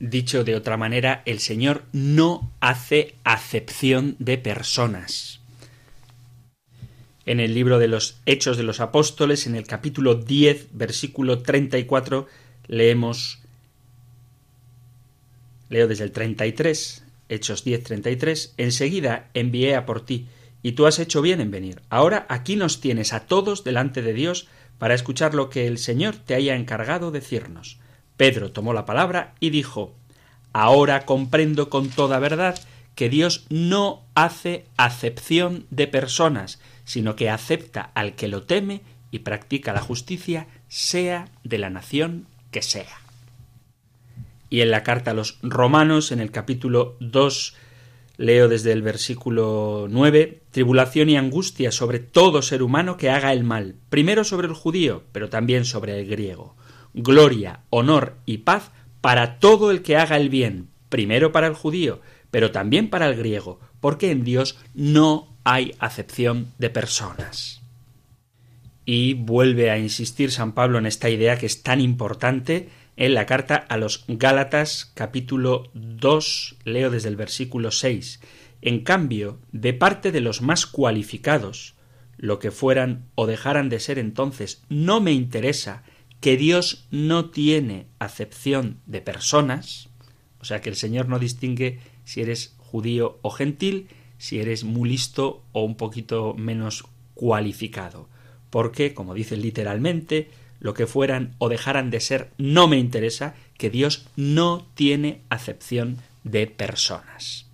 [0.00, 5.40] Dicho de otra manera, el Señor no hace acepción de personas.
[7.26, 12.26] En el libro de los Hechos de los Apóstoles, en el capítulo 10, versículo 34,
[12.68, 13.40] leemos,
[15.68, 20.28] leo desde el 33, Hechos 10, 33, enseguida envié a por ti,
[20.62, 21.82] y tú has hecho bien en venir.
[21.90, 24.48] Ahora aquí nos tienes a todos delante de Dios
[24.78, 27.78] para escuchar lo que el Señor te haya encargado decirnos.
[28.16, 29.94] Pedro tomó la palabra y dijo
[30.52, 32.58] Ahora comprendo con toda verdad
[32.94, 39.20] que Dios no hace acepción de personas, sino que acepta al que lo teme y
[39.20, 42.96] practica la justicia, sea de la nación que sea.
[44.50, 47.54] Y en la carta a los romanos, en el capítulo 2,
[48.18, 53.44] leo desde el versículo 9, tribulación y angustia sobre todo ser humano que haga el
[53.44, 56.56] mal, primero sobre el judío, pero también sobre el griego.
[56.92, 62.00] Gloria, honor y paz para todo el que haga el bien, primero para el judío,
[62.32, 67.62] pero también para el griego, porque en Dios no hay acepción de personas.
[68.84, 73.26] Y vuelve a insistir San Pablo en esta idea que es tan importante en la
[73.26, 78.18] carta a los Gálatas capítulo 2, leo desde el versículo 6.
[78.60, 81.76] En cambio, de parte de los más cualificados,
[82.16, 85.84] lo que fueran o dejaran de ser entonces, no me interesa,
[86.18, 89.90] que Dios no tiene acepción de personas,
[90.40, 93.86] o sea que el Señor no distingue si eres judío o gentil,
[94.18, 96.84] si eres muy listo o un poquito menos
[97.14, 98.08] cualificado,
[98.50, 100.30] porque, como dice literalmente,
[100.60, 105.98] lo que fueran o dejaran de ser no me interesa, que Dios no tiene acepción
[106.24, 107.46] de personas.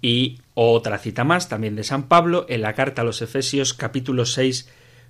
[0.00, 4.26] Y otra cita más, también de San Pablo, en la carta a los Efesios capítulo
[4.26, 4.68] 6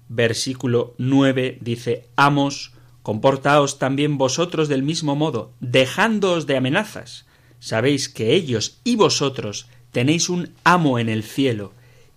[0.08, 7.26] versículo 9 dice, Amos, comportaos también vosotros del mismo modo, dejándoos de amenazas.
[7.58, 11.72] Sabéis que ellos y vosotros tenéis un amo en el cielo,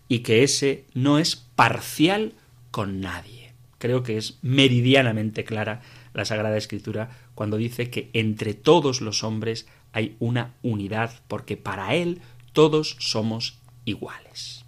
[0.10, 2.34] y que ese no es parcial
[2.72, 3.37] con nadie.
[3.78, 5.82] Creo que es meridianamente clara
[6.14, 11.96] la Sagrada Escritura cuando dice que entre todos los hombres hay una unidad, porque para
[11.96, 12.22] Él
[12.54, 14.66] todos somos iguales.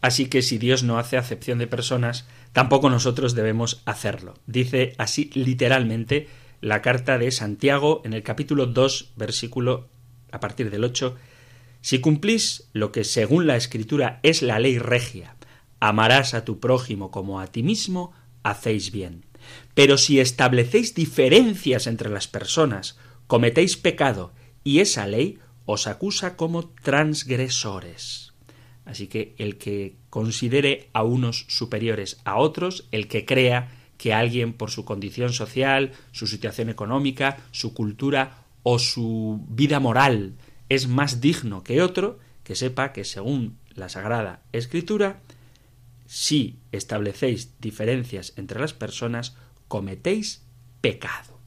[0.00, 4.34] Así que si Dios no hace acepción de personas, tampoco nosotros debemos hacerlo.
[4.46, 6.28] Dice así literalmente
[6.60, 9.88] la carta de Santiago en el capítulo 2, versículo
[10.30, 11.16] a partir del 8.
[11.80, 15.33] Si cumplís lo que según la Escritura es la ley regia,
[15.88, 18.12] amarás a tu prójimo como a ti mismo,
[18.42, 19.26] hacéis bien.
[19.74, 24.32] Pero si establecéis diferencias entre las personas, cometéis pecado,
[24.62, 28.32] y esa ley os acusa como transgresores.
[28.86, 34.52] Así que el que considere a unos superiores a otros, el que crea que alguien
[34.54, 40.34] por su condición social, su situación económica, su cultura o su vida moral
[40.68, 45.20] es más digno que otro, que sepa que según la Sagrada Escritura,
[46.06, 49.36] si establecéis diferencias entre las personas,
[49.68, 50.44] cometéis
[50.80, 51.40] pecado.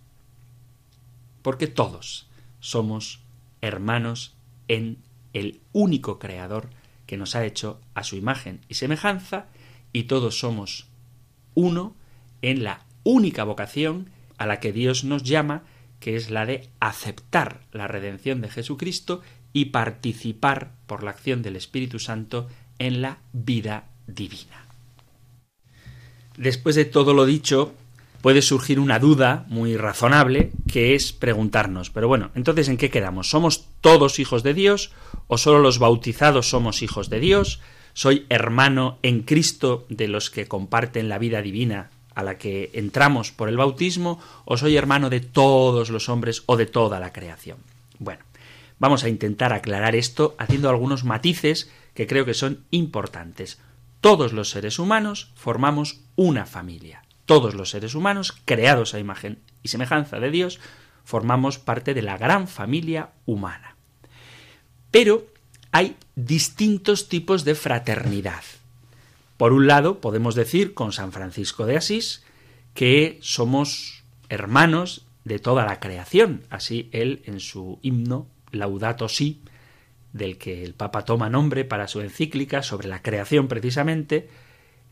[1.41, 2.29] Porque todos
[2.59, 3.23] somos
[3.61, 4.35] hermanos
[4.67, 5.03] en
[5.33, 6.69] el único Creador
[7.05, 9.47] que nos ha hecho a su imagen y semejanza,
[9.93, 10.87] y todos somos
[11.55, 11.95] uno
[12.41, 15.63] en la única vocación a la que Dios nos llama,
[15.99, 19.21] que es la de aceptar la redención de Jesucristo
[19.53, 22.47] y participar por la acción del Espíritu Santo
[22.77, 24.65] en la vida divina.
[26.37, 27.73] Después de todo lo dicho,
[28.21, 33.29] puede surgir una duda muy razonable que es preguntarnos, pero bueno, entonces ¿en qué quedamos?
[33.29, 34.91] ¿Somos todos hijos de Dios
[35.27, 37.61] o solo los bautizados somos hijos de Dios?
[37.93, 43.31] ¿Soy hermano en Cristo de los que comparten la vida divina a la que entramos
[43.31, 47.57] por el bautismo o soy hermano de todos los hombres o de toda la creación?
[47.97, 48.23] Bueno,
[48.77, 53.59] vamos a intentar aclarar esto haciendo algunos matices que creo que son importantes.
[54.01, 59.67] Todos los seres humanos formamos una familia todos los seres humanos, creados a imagen y
[59.67, 60.59] semejanza de Dios,
[61.03, 63.75] formamos parte de la gran familia humana.
[64.91, 65.27] Pero
[65.71, 68.43] hay distintos tipos de fraternidad.
[69.35, 72.23] Por un lado, podemos decir con San Francisco de Asís
[72.73, 76.43] que somos hermanos de toda la creación.
[76.49, 79.41] Así él en su himno Laudato Si,
[80.13, 84.29] del que el Papa toma nombre para su encíclica sobre la creación precisamente,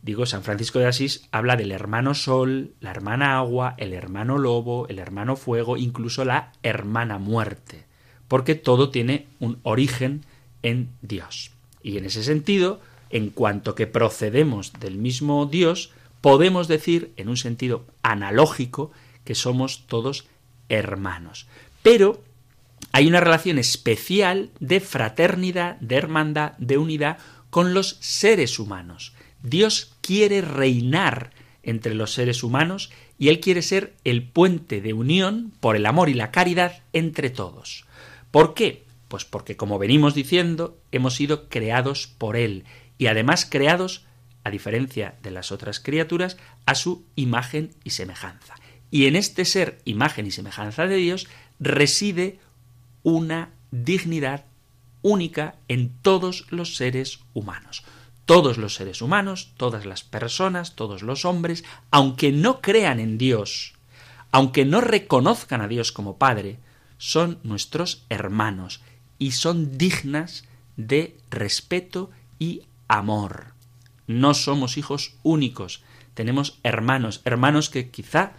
[0.02, 4.88] digo, San Francisco de Asís habla del hermano sol, la hermana agua, el hermano lobo,
[4.88, 7.86] el hermano fuego, incluso la hermana muerte,
[8.28, 10.26] porque todo tiene un origen
[10.62, 11.52] en Dios.
[11.82, 15.92] Y en ese sentido, en cuanto que procedemos del mismo Dios,
[16.22, 18.92] podemos decir, en un sentido analógico,
[19.24, 20.26] que somos todos
[20.70, 21.48] hermanos.
[21.84, 22.22] Pero
[22.96, 27.18] hay una relación especial de fraternidad, de hermandad, de unidad
[27.50, 29.12] con los seres humanos.
[29.44, 31.32] Dios quiere reinar
[31.62, 36.08] entre los seres humanos y Él quiere ser el puente de unión por el amor
[36.08, 37.84] y la caridad entre todos.
[38.32, 38.86] ¿Por qué?
[39.10, 42.64] Pues porque, como venimos diciendo, hemos sido creados por Él
[42.98, 44.06] y además creados,
[44.46, 48.56] a diferencia de las otras criaturas, a su imagen y semejanza.
[48.90, 51.28] Y en este ser, imagen y semejanza de Dios,
[51.60, 52.40] reside
[53.06, 54.44] una dignidad
[55.02, 57.86] única en todos los seres humanos
[58.26, 63.76] todos los seres humanos, todas las personas, todos los hombres, aunque no crean en Dios,
[64.32, 66.58] aunque no reconozcan a Dios como Padre,
[66.98, 68.82] son nuestros hermanos
[69.20, 70.46] y son dignas
[70.76, 73.54] de respeto y amor.
[74.08, 75.84] No somos hijos únicos,
[76.14, 78.34] tenemos hermanos, hermanos que quizá,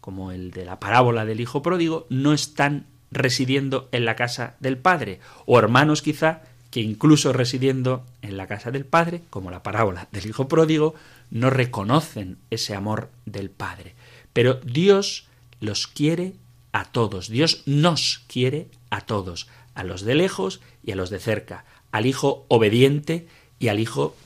[0.00, 4.76] como el de la parábola del hijo pródigo, no están residiendo en la casa del
[4.76, 10.08] Padre, o hermanos quizá que incluso residiendo en la casa del Padre, como la parábola
[10.10, 10.94] del Hijo Pródigo,
[11.30, 13.94] no reconocen ese amor del Padre.
[14.32, 15.28] Pero Dios
[15.60, 16.32] los quiere
[16.72, 21.20] a todos, Dios nos quiere a todos, a los de lejos y a los de
[21.20, 23.28] cerca, al Hijo obediente
[23.60, 24.16] y al Hijo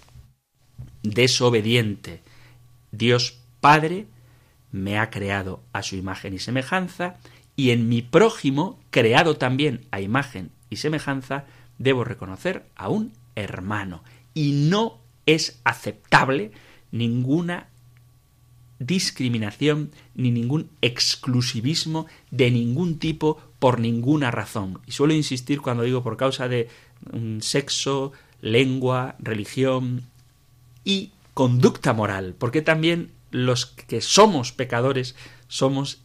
[1.02, 2.22] desobediente.
[2.92, 4.06] Dios Padre
[4.72, 7.16] me ha creado a su imagen y semejanza,
[7.58, 11.44] y en mi prójimo, creado también a imagen y semejanza,
[11.76, 14.04] debo reconocer a un hermano.
[14.32, 16.52] Y no es aceptable
[16.92, 17.66] ninguna
[18.78, 24.78] discriminación ni ningún exclusivismo de ningún tipo por ninguna razón.
[24.86, 26.68] Y suelo insistir cuando digo por causa de
[27.12, 30.04] un sexo, lengua, religión
[30.84, 35.16] y conducta moral, porque también los que somos pecadores
[35.48, 36.02] somos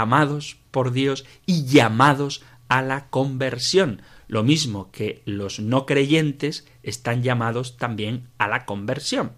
[0.00, 7.24] amados por Dios y llamados a la conversión lo mismo que los no creyentes están
[7.24, 9.32] llamados también a la conversión,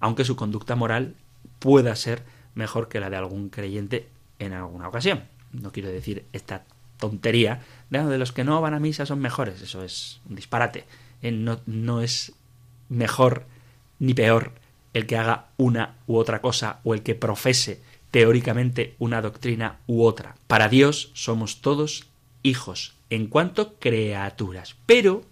[0.00, 1.14] aunque su conducta moral
[1.60, 2.24] pueda ser
[2.54, 4.06] mejor que la de algún creyente
[4.38, 5.24] en alguna ocasión.
[5.52, 6.64] No quiero decir esta
[6.98, 10.84] tontería de, de los que no van a misa son mejores, eso es un disparate.
[11.22, 12.34] Eh, no, no es
[12.90, 13.46] mejor
[13.98, 14.52] ni peor
[14.92, 17.80] el que haga una u otra cosa o el que profese
[18.10, 20.36] teóricamente una doctrina u otra.
[20.46, 22.06] Para Dios somos todos
[22.42, 25.24] hijos en cuanto criaturas, pero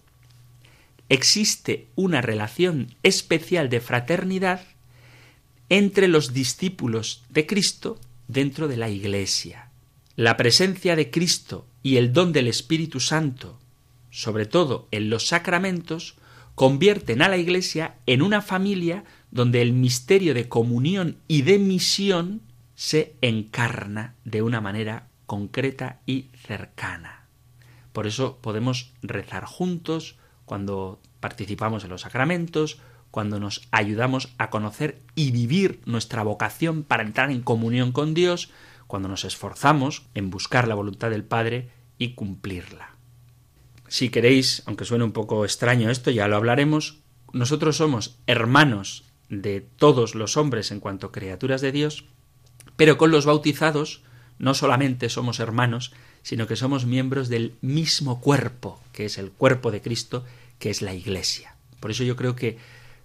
[1.09, 4.63] existe una relación especial de fraternidad
[5.69, 7.99] entre los discípulos de Cristo
[8.29, 9.71] dentro de la Iglesia.
[10.17, 13.59] La presencia de Cristo y el don del Espíritu Santo,
[14.11, 16.17] sobre todo en los sacramentos,
[16.55, 22.41] convierten a la Iglesia en una familia donde el misterio de comunión y de misión
[22.77, 27.27] se encarna de una manera concreta y cercana.
[27.93, 32.79] Por eso podemos rezar juntos cuando participamos en los sacramentos,
[33.11, 38.51] cuando nos ayudamos a conocer y vivir nuestra vocación para entrar en comunión con Dios,
[38.87, 42.91] cuando nos esforzamos en buscar la voluntad del Padre y cumplirla.
[43.89, 46.99] Si queréis, aunque suene un poco extraño esto, ya lo hablaremos,
[47.33, 52.05] nosotros somos hermanos de todos los hombres en cuanto criaturas de Dios,
[52.77, 54.03] pero con los bautizados
[54.39, 59.71] no solamente somos hermanos, sino que somos miembros del mismo cuerpo, que es el cuerpo
[59.71, 60.25] de Cristo,
[60.59, 61.55] que es la Iglesia.
[61.81, 62.59] Por eso yo creo que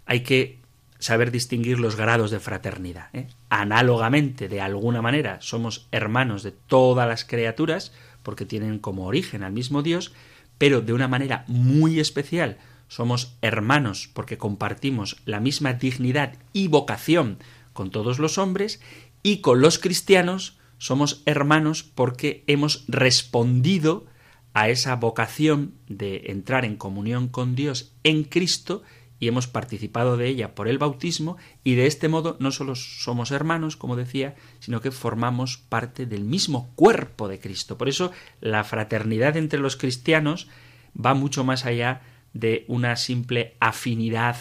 [0.05, 0.59] hay que
[0.99, 3.09] saber distinguir los grados de fraternidad.
[3.13, 3.27] ¿eh?
[3.49, 7.91] Análogamente, de alguna manera, somos hermanos de todas las criaturas,
[8.23, 10.13] porque tienen como origen al mismo Dios,
[10.57, 12.57] pero de una manera muy especial
[12.87, 17.37] somos hermanos porque compartimos la misma dignidad y vocación
[17.73, 18.81] con todos los hombres,
[19.23, 24.05] y con los cristianos somos hermanos porque hemos respondido
[24.53, 28.83] a esa vocación de entrar en comunión con Dios en Cristo
[29.19, 33.29] y hemos participado de ella por el bautismo y de este modo no solo somos
[33.29, 37.77] hermanos, como decía, sino que formamos parte del mismo cuerpo de Cristo.
[37.77, 38.11] Por eso
[38.41, 40.47] la fraternidad entre los cristianos
[40.93, 42.01] va mucho más allá
[42.33, 44.37] de una simple afinidad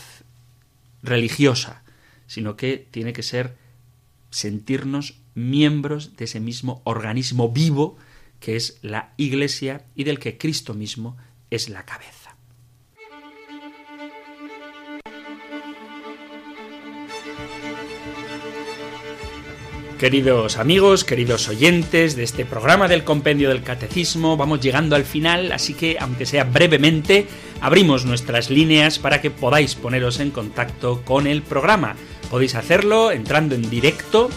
[1.03, 1.83] religiosa,
[2.27, 3.60] sino que tiene que ser
[4.31, 7.97] sentirnos miembros de ese mismo organismo vivo
[8.41, 11.17] que es la Iglesia y del que Cristo mismo
[11.51, 12.21] es la cabeza.
[20.01, 25.53] Queridos amigos, queridos oyentes de este programa del Compendio del Catecismo, vamos llegando al final,
[25.53, 27.27] así que, aunque sea brevemente,
[27.61, 31.97] abrimos nuestras líneas para que podáis poneros en contacto con el programa.
[32.31, 34.31] Podéis hacerlo entrando en directo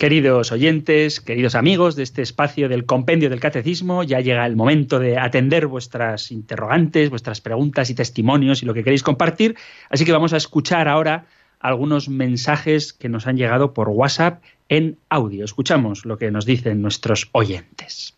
[0.01, 4.97] Queridos oyentes, queridos amigos de este espacio del compendio del catecismo, ya llega el momento
[4.97, 9.55] de atender vuestras interrogantes, vuestras preguntas y testimonios y lo que queréis compartir.
[9.91, 11.27] Así que vamos a escuchar ahora
[11.59, 15.45] algunos mensajes que nos han llegado por WhatsApp en audio.
[15.45, 18.17] Escuchamos lo que nos dicen nuestros oyentes.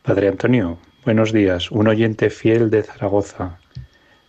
[0.00, 1.70] Padre Antonio, buenos días.
[1.70, 3.58] Un oyente fiel de Zaragoza.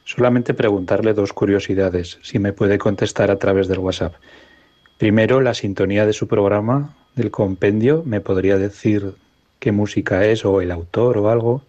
[0.03, 4.15] Solamente preguntarle dos curiosidades, si me puede contestar a través del WhatsApp.
[4.99, 9.15] Primero, la sintonía de su programa, del compendio, me podría decir
[9.59, 11.63] qué música es o el autor o algo.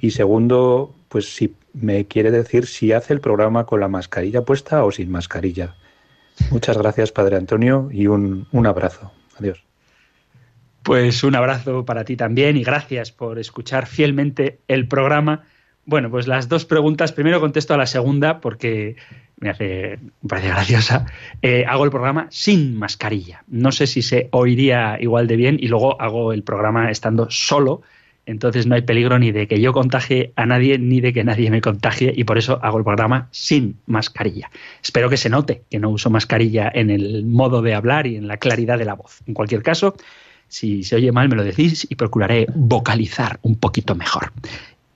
[0.00, 4.84] Y segundo, pues si me quiere decir si hace el programa con la mascarilla puesta
[4.84, 5.76] o sin mascarilla.
[6.50, 9.12] Muchas gracias, Padre Antonio, y un, un abrazo.
[9.38, 9.64] Adiós.
[10.82, 15.46] Pues un abrazo para ti también y gracias por escuchar fielmente el programa.
[15.88, 17.12] Bueno, pues las dos preguntas.
[17.12, 18.96] Primero contesto a la segunda porque
[19.40, 21.06] me hace, me parece graciosa,
[21.40, 23.42] eh, hago el programa sin mascarilla.
[23.46, 27.80] No sé si se oiría igual de bien y luego hago el programa estando solo,
[28.26, 31.50] entonces no hay peligro ni de que yo contagie a nadie ni de que nadie
[31.50, 34.50] me contagie y por eso hago el programa sin mascarilla.
[34.82, 38.28] Espero que se note que no uso mascarilla en el modo de hablar y en
[38.28, 39.22] la claridad de la voz.
[39.26, 39.96] En cualquier caso,
[40.48, 44.32] si se oye mal me lo decís y procuraré vocalizar un poquito mejor.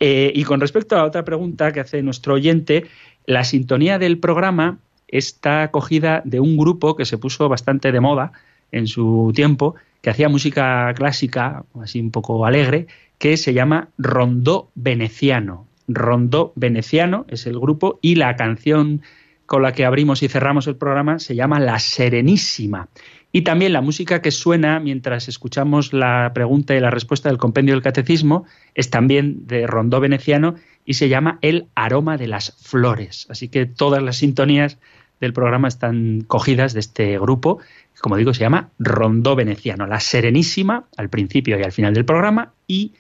[0.05, 2.87] Eh, y con respecto a otra pregunta que hace nuestro oyente,
[3.25, 8.33] la sintonía del programa está acogida de un grupo que se puso bastante de moda
[8.73, 12.89] en su tiempo, que hacía música clásica, así un poco alegre,
[13.19, 15.69] que se llama Rondó Veneciano.
[15.87, 19.03] Rondó Veneciano es el grupo y la canción
[19.47, 22.89] con la que abrimos y cerramos el programa se llama La Serenísima.
[23.33, 27.75] Y también la música que suena mientras escuchamos la pregunta y la respuesta del compendio
[27.75, 30.55] del catecismo es también de Rondó Veneciano
[30.85, 33.27] y se llama El aroma de las flores.
[33.31, 34.79] Así que todas las sintonías
[35.19, 37.61] del programa están cogidas de este grupo,
[38.01, 42.53] como digo, se llama Rondó Veneciano, la Serenísima al principio y al final del programa
[42.67, 42.93] y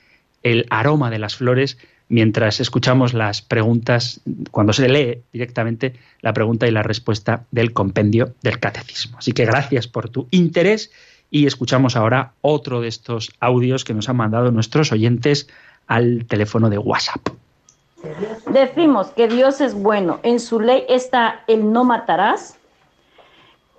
[0.43, 1.78] el aroma de las flores
[2.12, 8.34] mientras escuchamos las preguntas, cuando se lee directamente la pregunta y la respuesta del compendio
[8.42, 9.16] del catecismo.
[9.16, 10.92] Así que gracias por tu interés
[11.30, 15.48] y escuchamos ahora otro de estos audios que nos han mandado nuestros oyentes
[15.86, 17.28] al teléfono de WhatsApp.
[18.46, 22.58] Decimos que Dios es bueno, en su ley está el no matarás.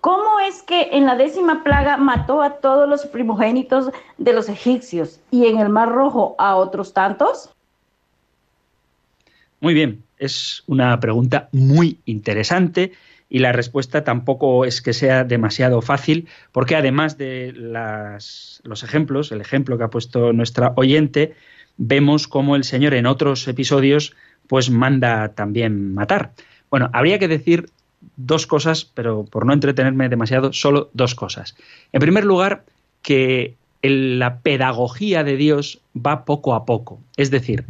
[0.01, 5.19] ¿Cómo es que en la décima plaga mató a todos los primogénitos de los egipcios
[5.29, 7.52] y en el Mar Rojo a otros tantos?
[9.63, 12.91] Muy bien, es una pregunta muy interesante
[13.29, 19.39] y la respuesta tampoco es que sea demasiado fácil, porque además de los ejemplos, el
[19.39, 21.35] ejemplo que ha puesto nuestra oyente,
[21.77, 24.13] vemos cómo el Señor en otros episodios
[24.47, 26.33] pues manda también matar.
[26.69, 27.69] Bueno, habría que decir
[28.17, 31.55] dos cosas, pero por no entretenerme demasiado, solo dos cosas.
[31.93, 32.65] En primer lugar,
[33.01, 36.99] que la pedagogía de Dios va poco a poco.
[37.15, 37.63] Es decir,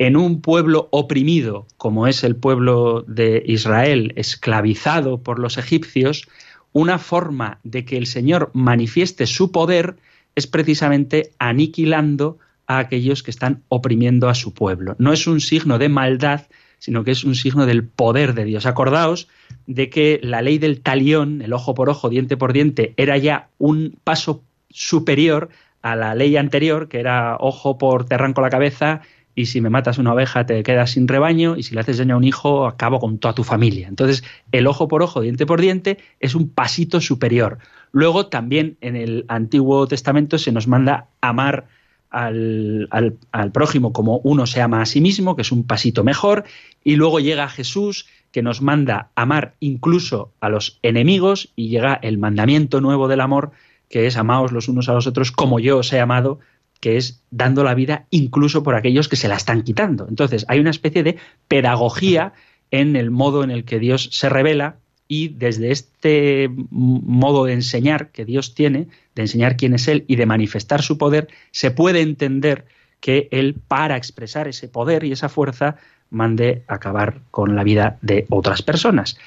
[0.00, 6.26] en un pueblo oprimido como es el pueblo de Israel, esclavizado por los egipcios,
[6.72, 9.96] una forma de que el Señor manifieste su poder
[10.34, 14.96] es precisamente aniquilando a aquellos que están oprimiendo a su pueblo.
[14.98, 16.46] No es un signo de maldad,
[16.78, 18.64] sino que es un signo del poder de Dios.
[18.64, 19.28] Acordaos
[19.66, 23.48] de que la ley del talión, el ojo por ojo, diente por diente, era ya
[23.58, 25.50] un paso superior
[25.82, 29.02] a la ley anterior, que era ojo por te arranco la cabeza,
[29.34, 32.14] y si me matas una oveja te quedas sin rebaño y si le haces daño
[32.14, 33.88] a un hijo acabo con toda tu familia.
[33.88, 37.58] Entonces, el ojo por ojo, diente por diente es un pasito superior.
[37.92, 41.66] Luego también en el Antiguo Testamento se nos manda amar
[42.10, 42.88] al,
[43.30, 46.44] al, prójimo como uno se ama a sí mismo, que es un pasito mejor,
[46.82, 52.18] y luego llega Jesús que nos manda amar incluso a los enemigos y llega el
[52.18, 53.52] mandamiento nuevo del amor,
[53.88, 56.40] que es amaos los unos a los otros como yo os he amado,
[56.80, 60.06] que es dando la vida incluso por aquellos que se la están quitando.
[60.08, 61.16] Entonces, hay una especie de
[61.46, 62.32] pedagogía
[62.70, 64.76] en el modo en el que Dios se revela
[65.06, 70.16] y desde este modo de enseñar que Dios tiene, de enseñar quién es Él y
[70.16, 72.64] de manifestar su poder, se puede entender
[73.00, 75.76] que Él, para expresar ese poder y esa fuerza,
[76.10, 79.18] mande acabar con la vida de otras personas.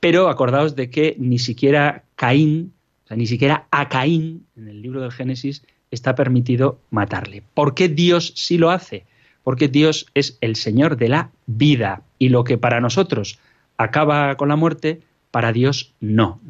[0.00, 2.72] Pero acordaos de que ni siquiera Caín,
[3.04, 5.62] o sea, ni siquiera a Caín, en el libro del Génesis,
[5.94, 7.42] está permitido matarle.
[7.54, 9.04] ¿Por qué Dios sí lo hace?
[9.42, 13.38] Porque Dios es el Señor de la vida y lo que para nosotros
[13.76, 16.40] acaba con la muerte, para Dios no.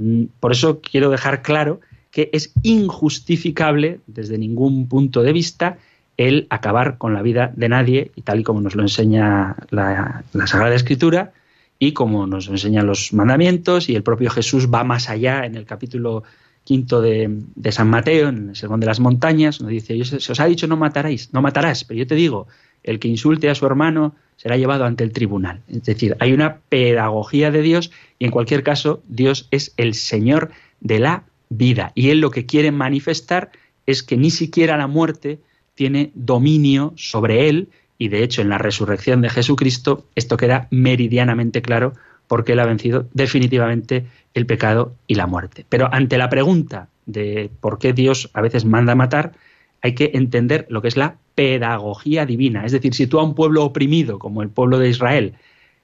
[0.41, 1.81] Por eso quiero dejar claro
[2.11, 5.79] que es injustificable desde ningún punto de vista
[6.17, 10.23] el acabar con la vida de nadie, y tal y como nos lo enseña la,
[10.33, 11.33] la Sagrada Escritura,
[11.81, 15.67] y como nos enseñan los mandamientos, y el propio Jesús va más allá en el
[15.67, 16.23] capítulo
[16.65, 17.31] quinto de,
[17.71, 20.77] San Mateo, en el Sermón de las Montañas, nos dice, se os ha dicho no
[20.77, 22.49] mataréis, no matarás, pero yo te digo,
[22.83, 25.63] el que insulte a su hermano será llevado ante el tribunal.
[25.69, 30.51] Es decir, hay una pedagogía de Dios y en cualquier caso Dios es el Señor
[30.81, 33.51] de la vida y Él lo que quiere manifestar
[33.87, 35.39] es que ni siquiera la muerte
[35.75, 41.63] tiene dominio sobre Él y de hecho en la resurrección de Jesucristo esto queda meridianamente
[41.63, 41.95] claro
[42.35, 45.65] porque Él ha vencido definitivamente el pecado y la muerte.
[45.69, 49.35] Pero ante la pregunta de por qué Dios a veces manda matar,
[49.83, 52.67] hay que entender lo que es la pedagogía divina.
[52.67, 55.35] Es decir, si tú a un pueblo oprimido como el pueblo de Israel,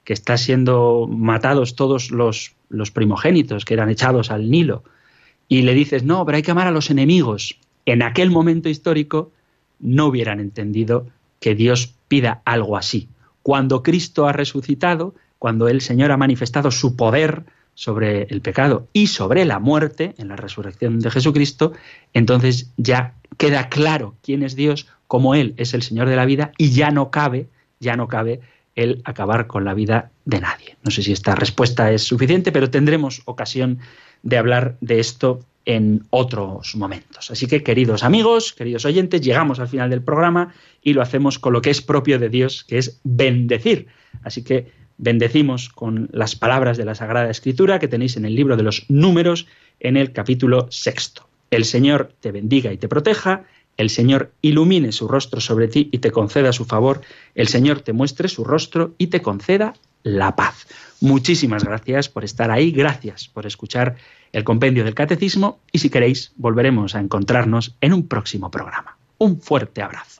[0.03, 4.83] que está siendo matados todos los, los primogénitos que eran echados al Nilo,
[5.47, 9.31] y le dices, no, pero hay que amar a los enemigos, en aquel momento histórico
[9.79, 11.07] no hubieran entendido
[11.39, 13.09] que Dios pida algo así.
[13.45, 19.07] Cuando Cristo ha resucitado, cuando el Señor ha manifestado su poder sobre el pecado y
[19.07, 21.73] sobre la muerte en la resurrección de Jesucristo,
[22.13, 26.53] entonces ya queda claro quién es Dios, como Él es el Señor de la vida
[26.59, 27.49] y ya no cabe,
[27.81, 28.41] ya no cabe
[28.77, 30.77] el acabar con la vida de nadie.
[30.85, 33.79] No sé si esta respuesta es suficiente, pero tendremos ocasión
[34.23, 37.31] de hablar de esto en otros momentos.
[37.31, 41.55] Así que, queridos amigos, queridos oyentes, llegamos al final del programa y lo hacemos con
[41.55, 43.87] lo que es propio de Dios, que es bendecir.
[44.23, 48.57] Así que bendecimos con las palabras de la Sagrada Escritura que tenéis en el libro
[48.57, 49.47] de los números
[49.81, 51.27] en el capítulo sexto.
[51.51, 53.45] El Señor te bendiga y te proteja,
[53.77, 57.01] el Señor ilumine su rostro sobre ti y te conceda su favor,
[57.35, 59.73] el Señor te muestre su rostro y te conceda
[60.03, 60.67] la paz.
[61.01, 63.97] Muchísimas gracias por estar ahí, gracias por escuchar
[64.33, 68.97] el compendio del catecismo y si queréis volveremos a encontrarnos en un próximo programa.
[69.17, 70.20] Un fuerte abrazo.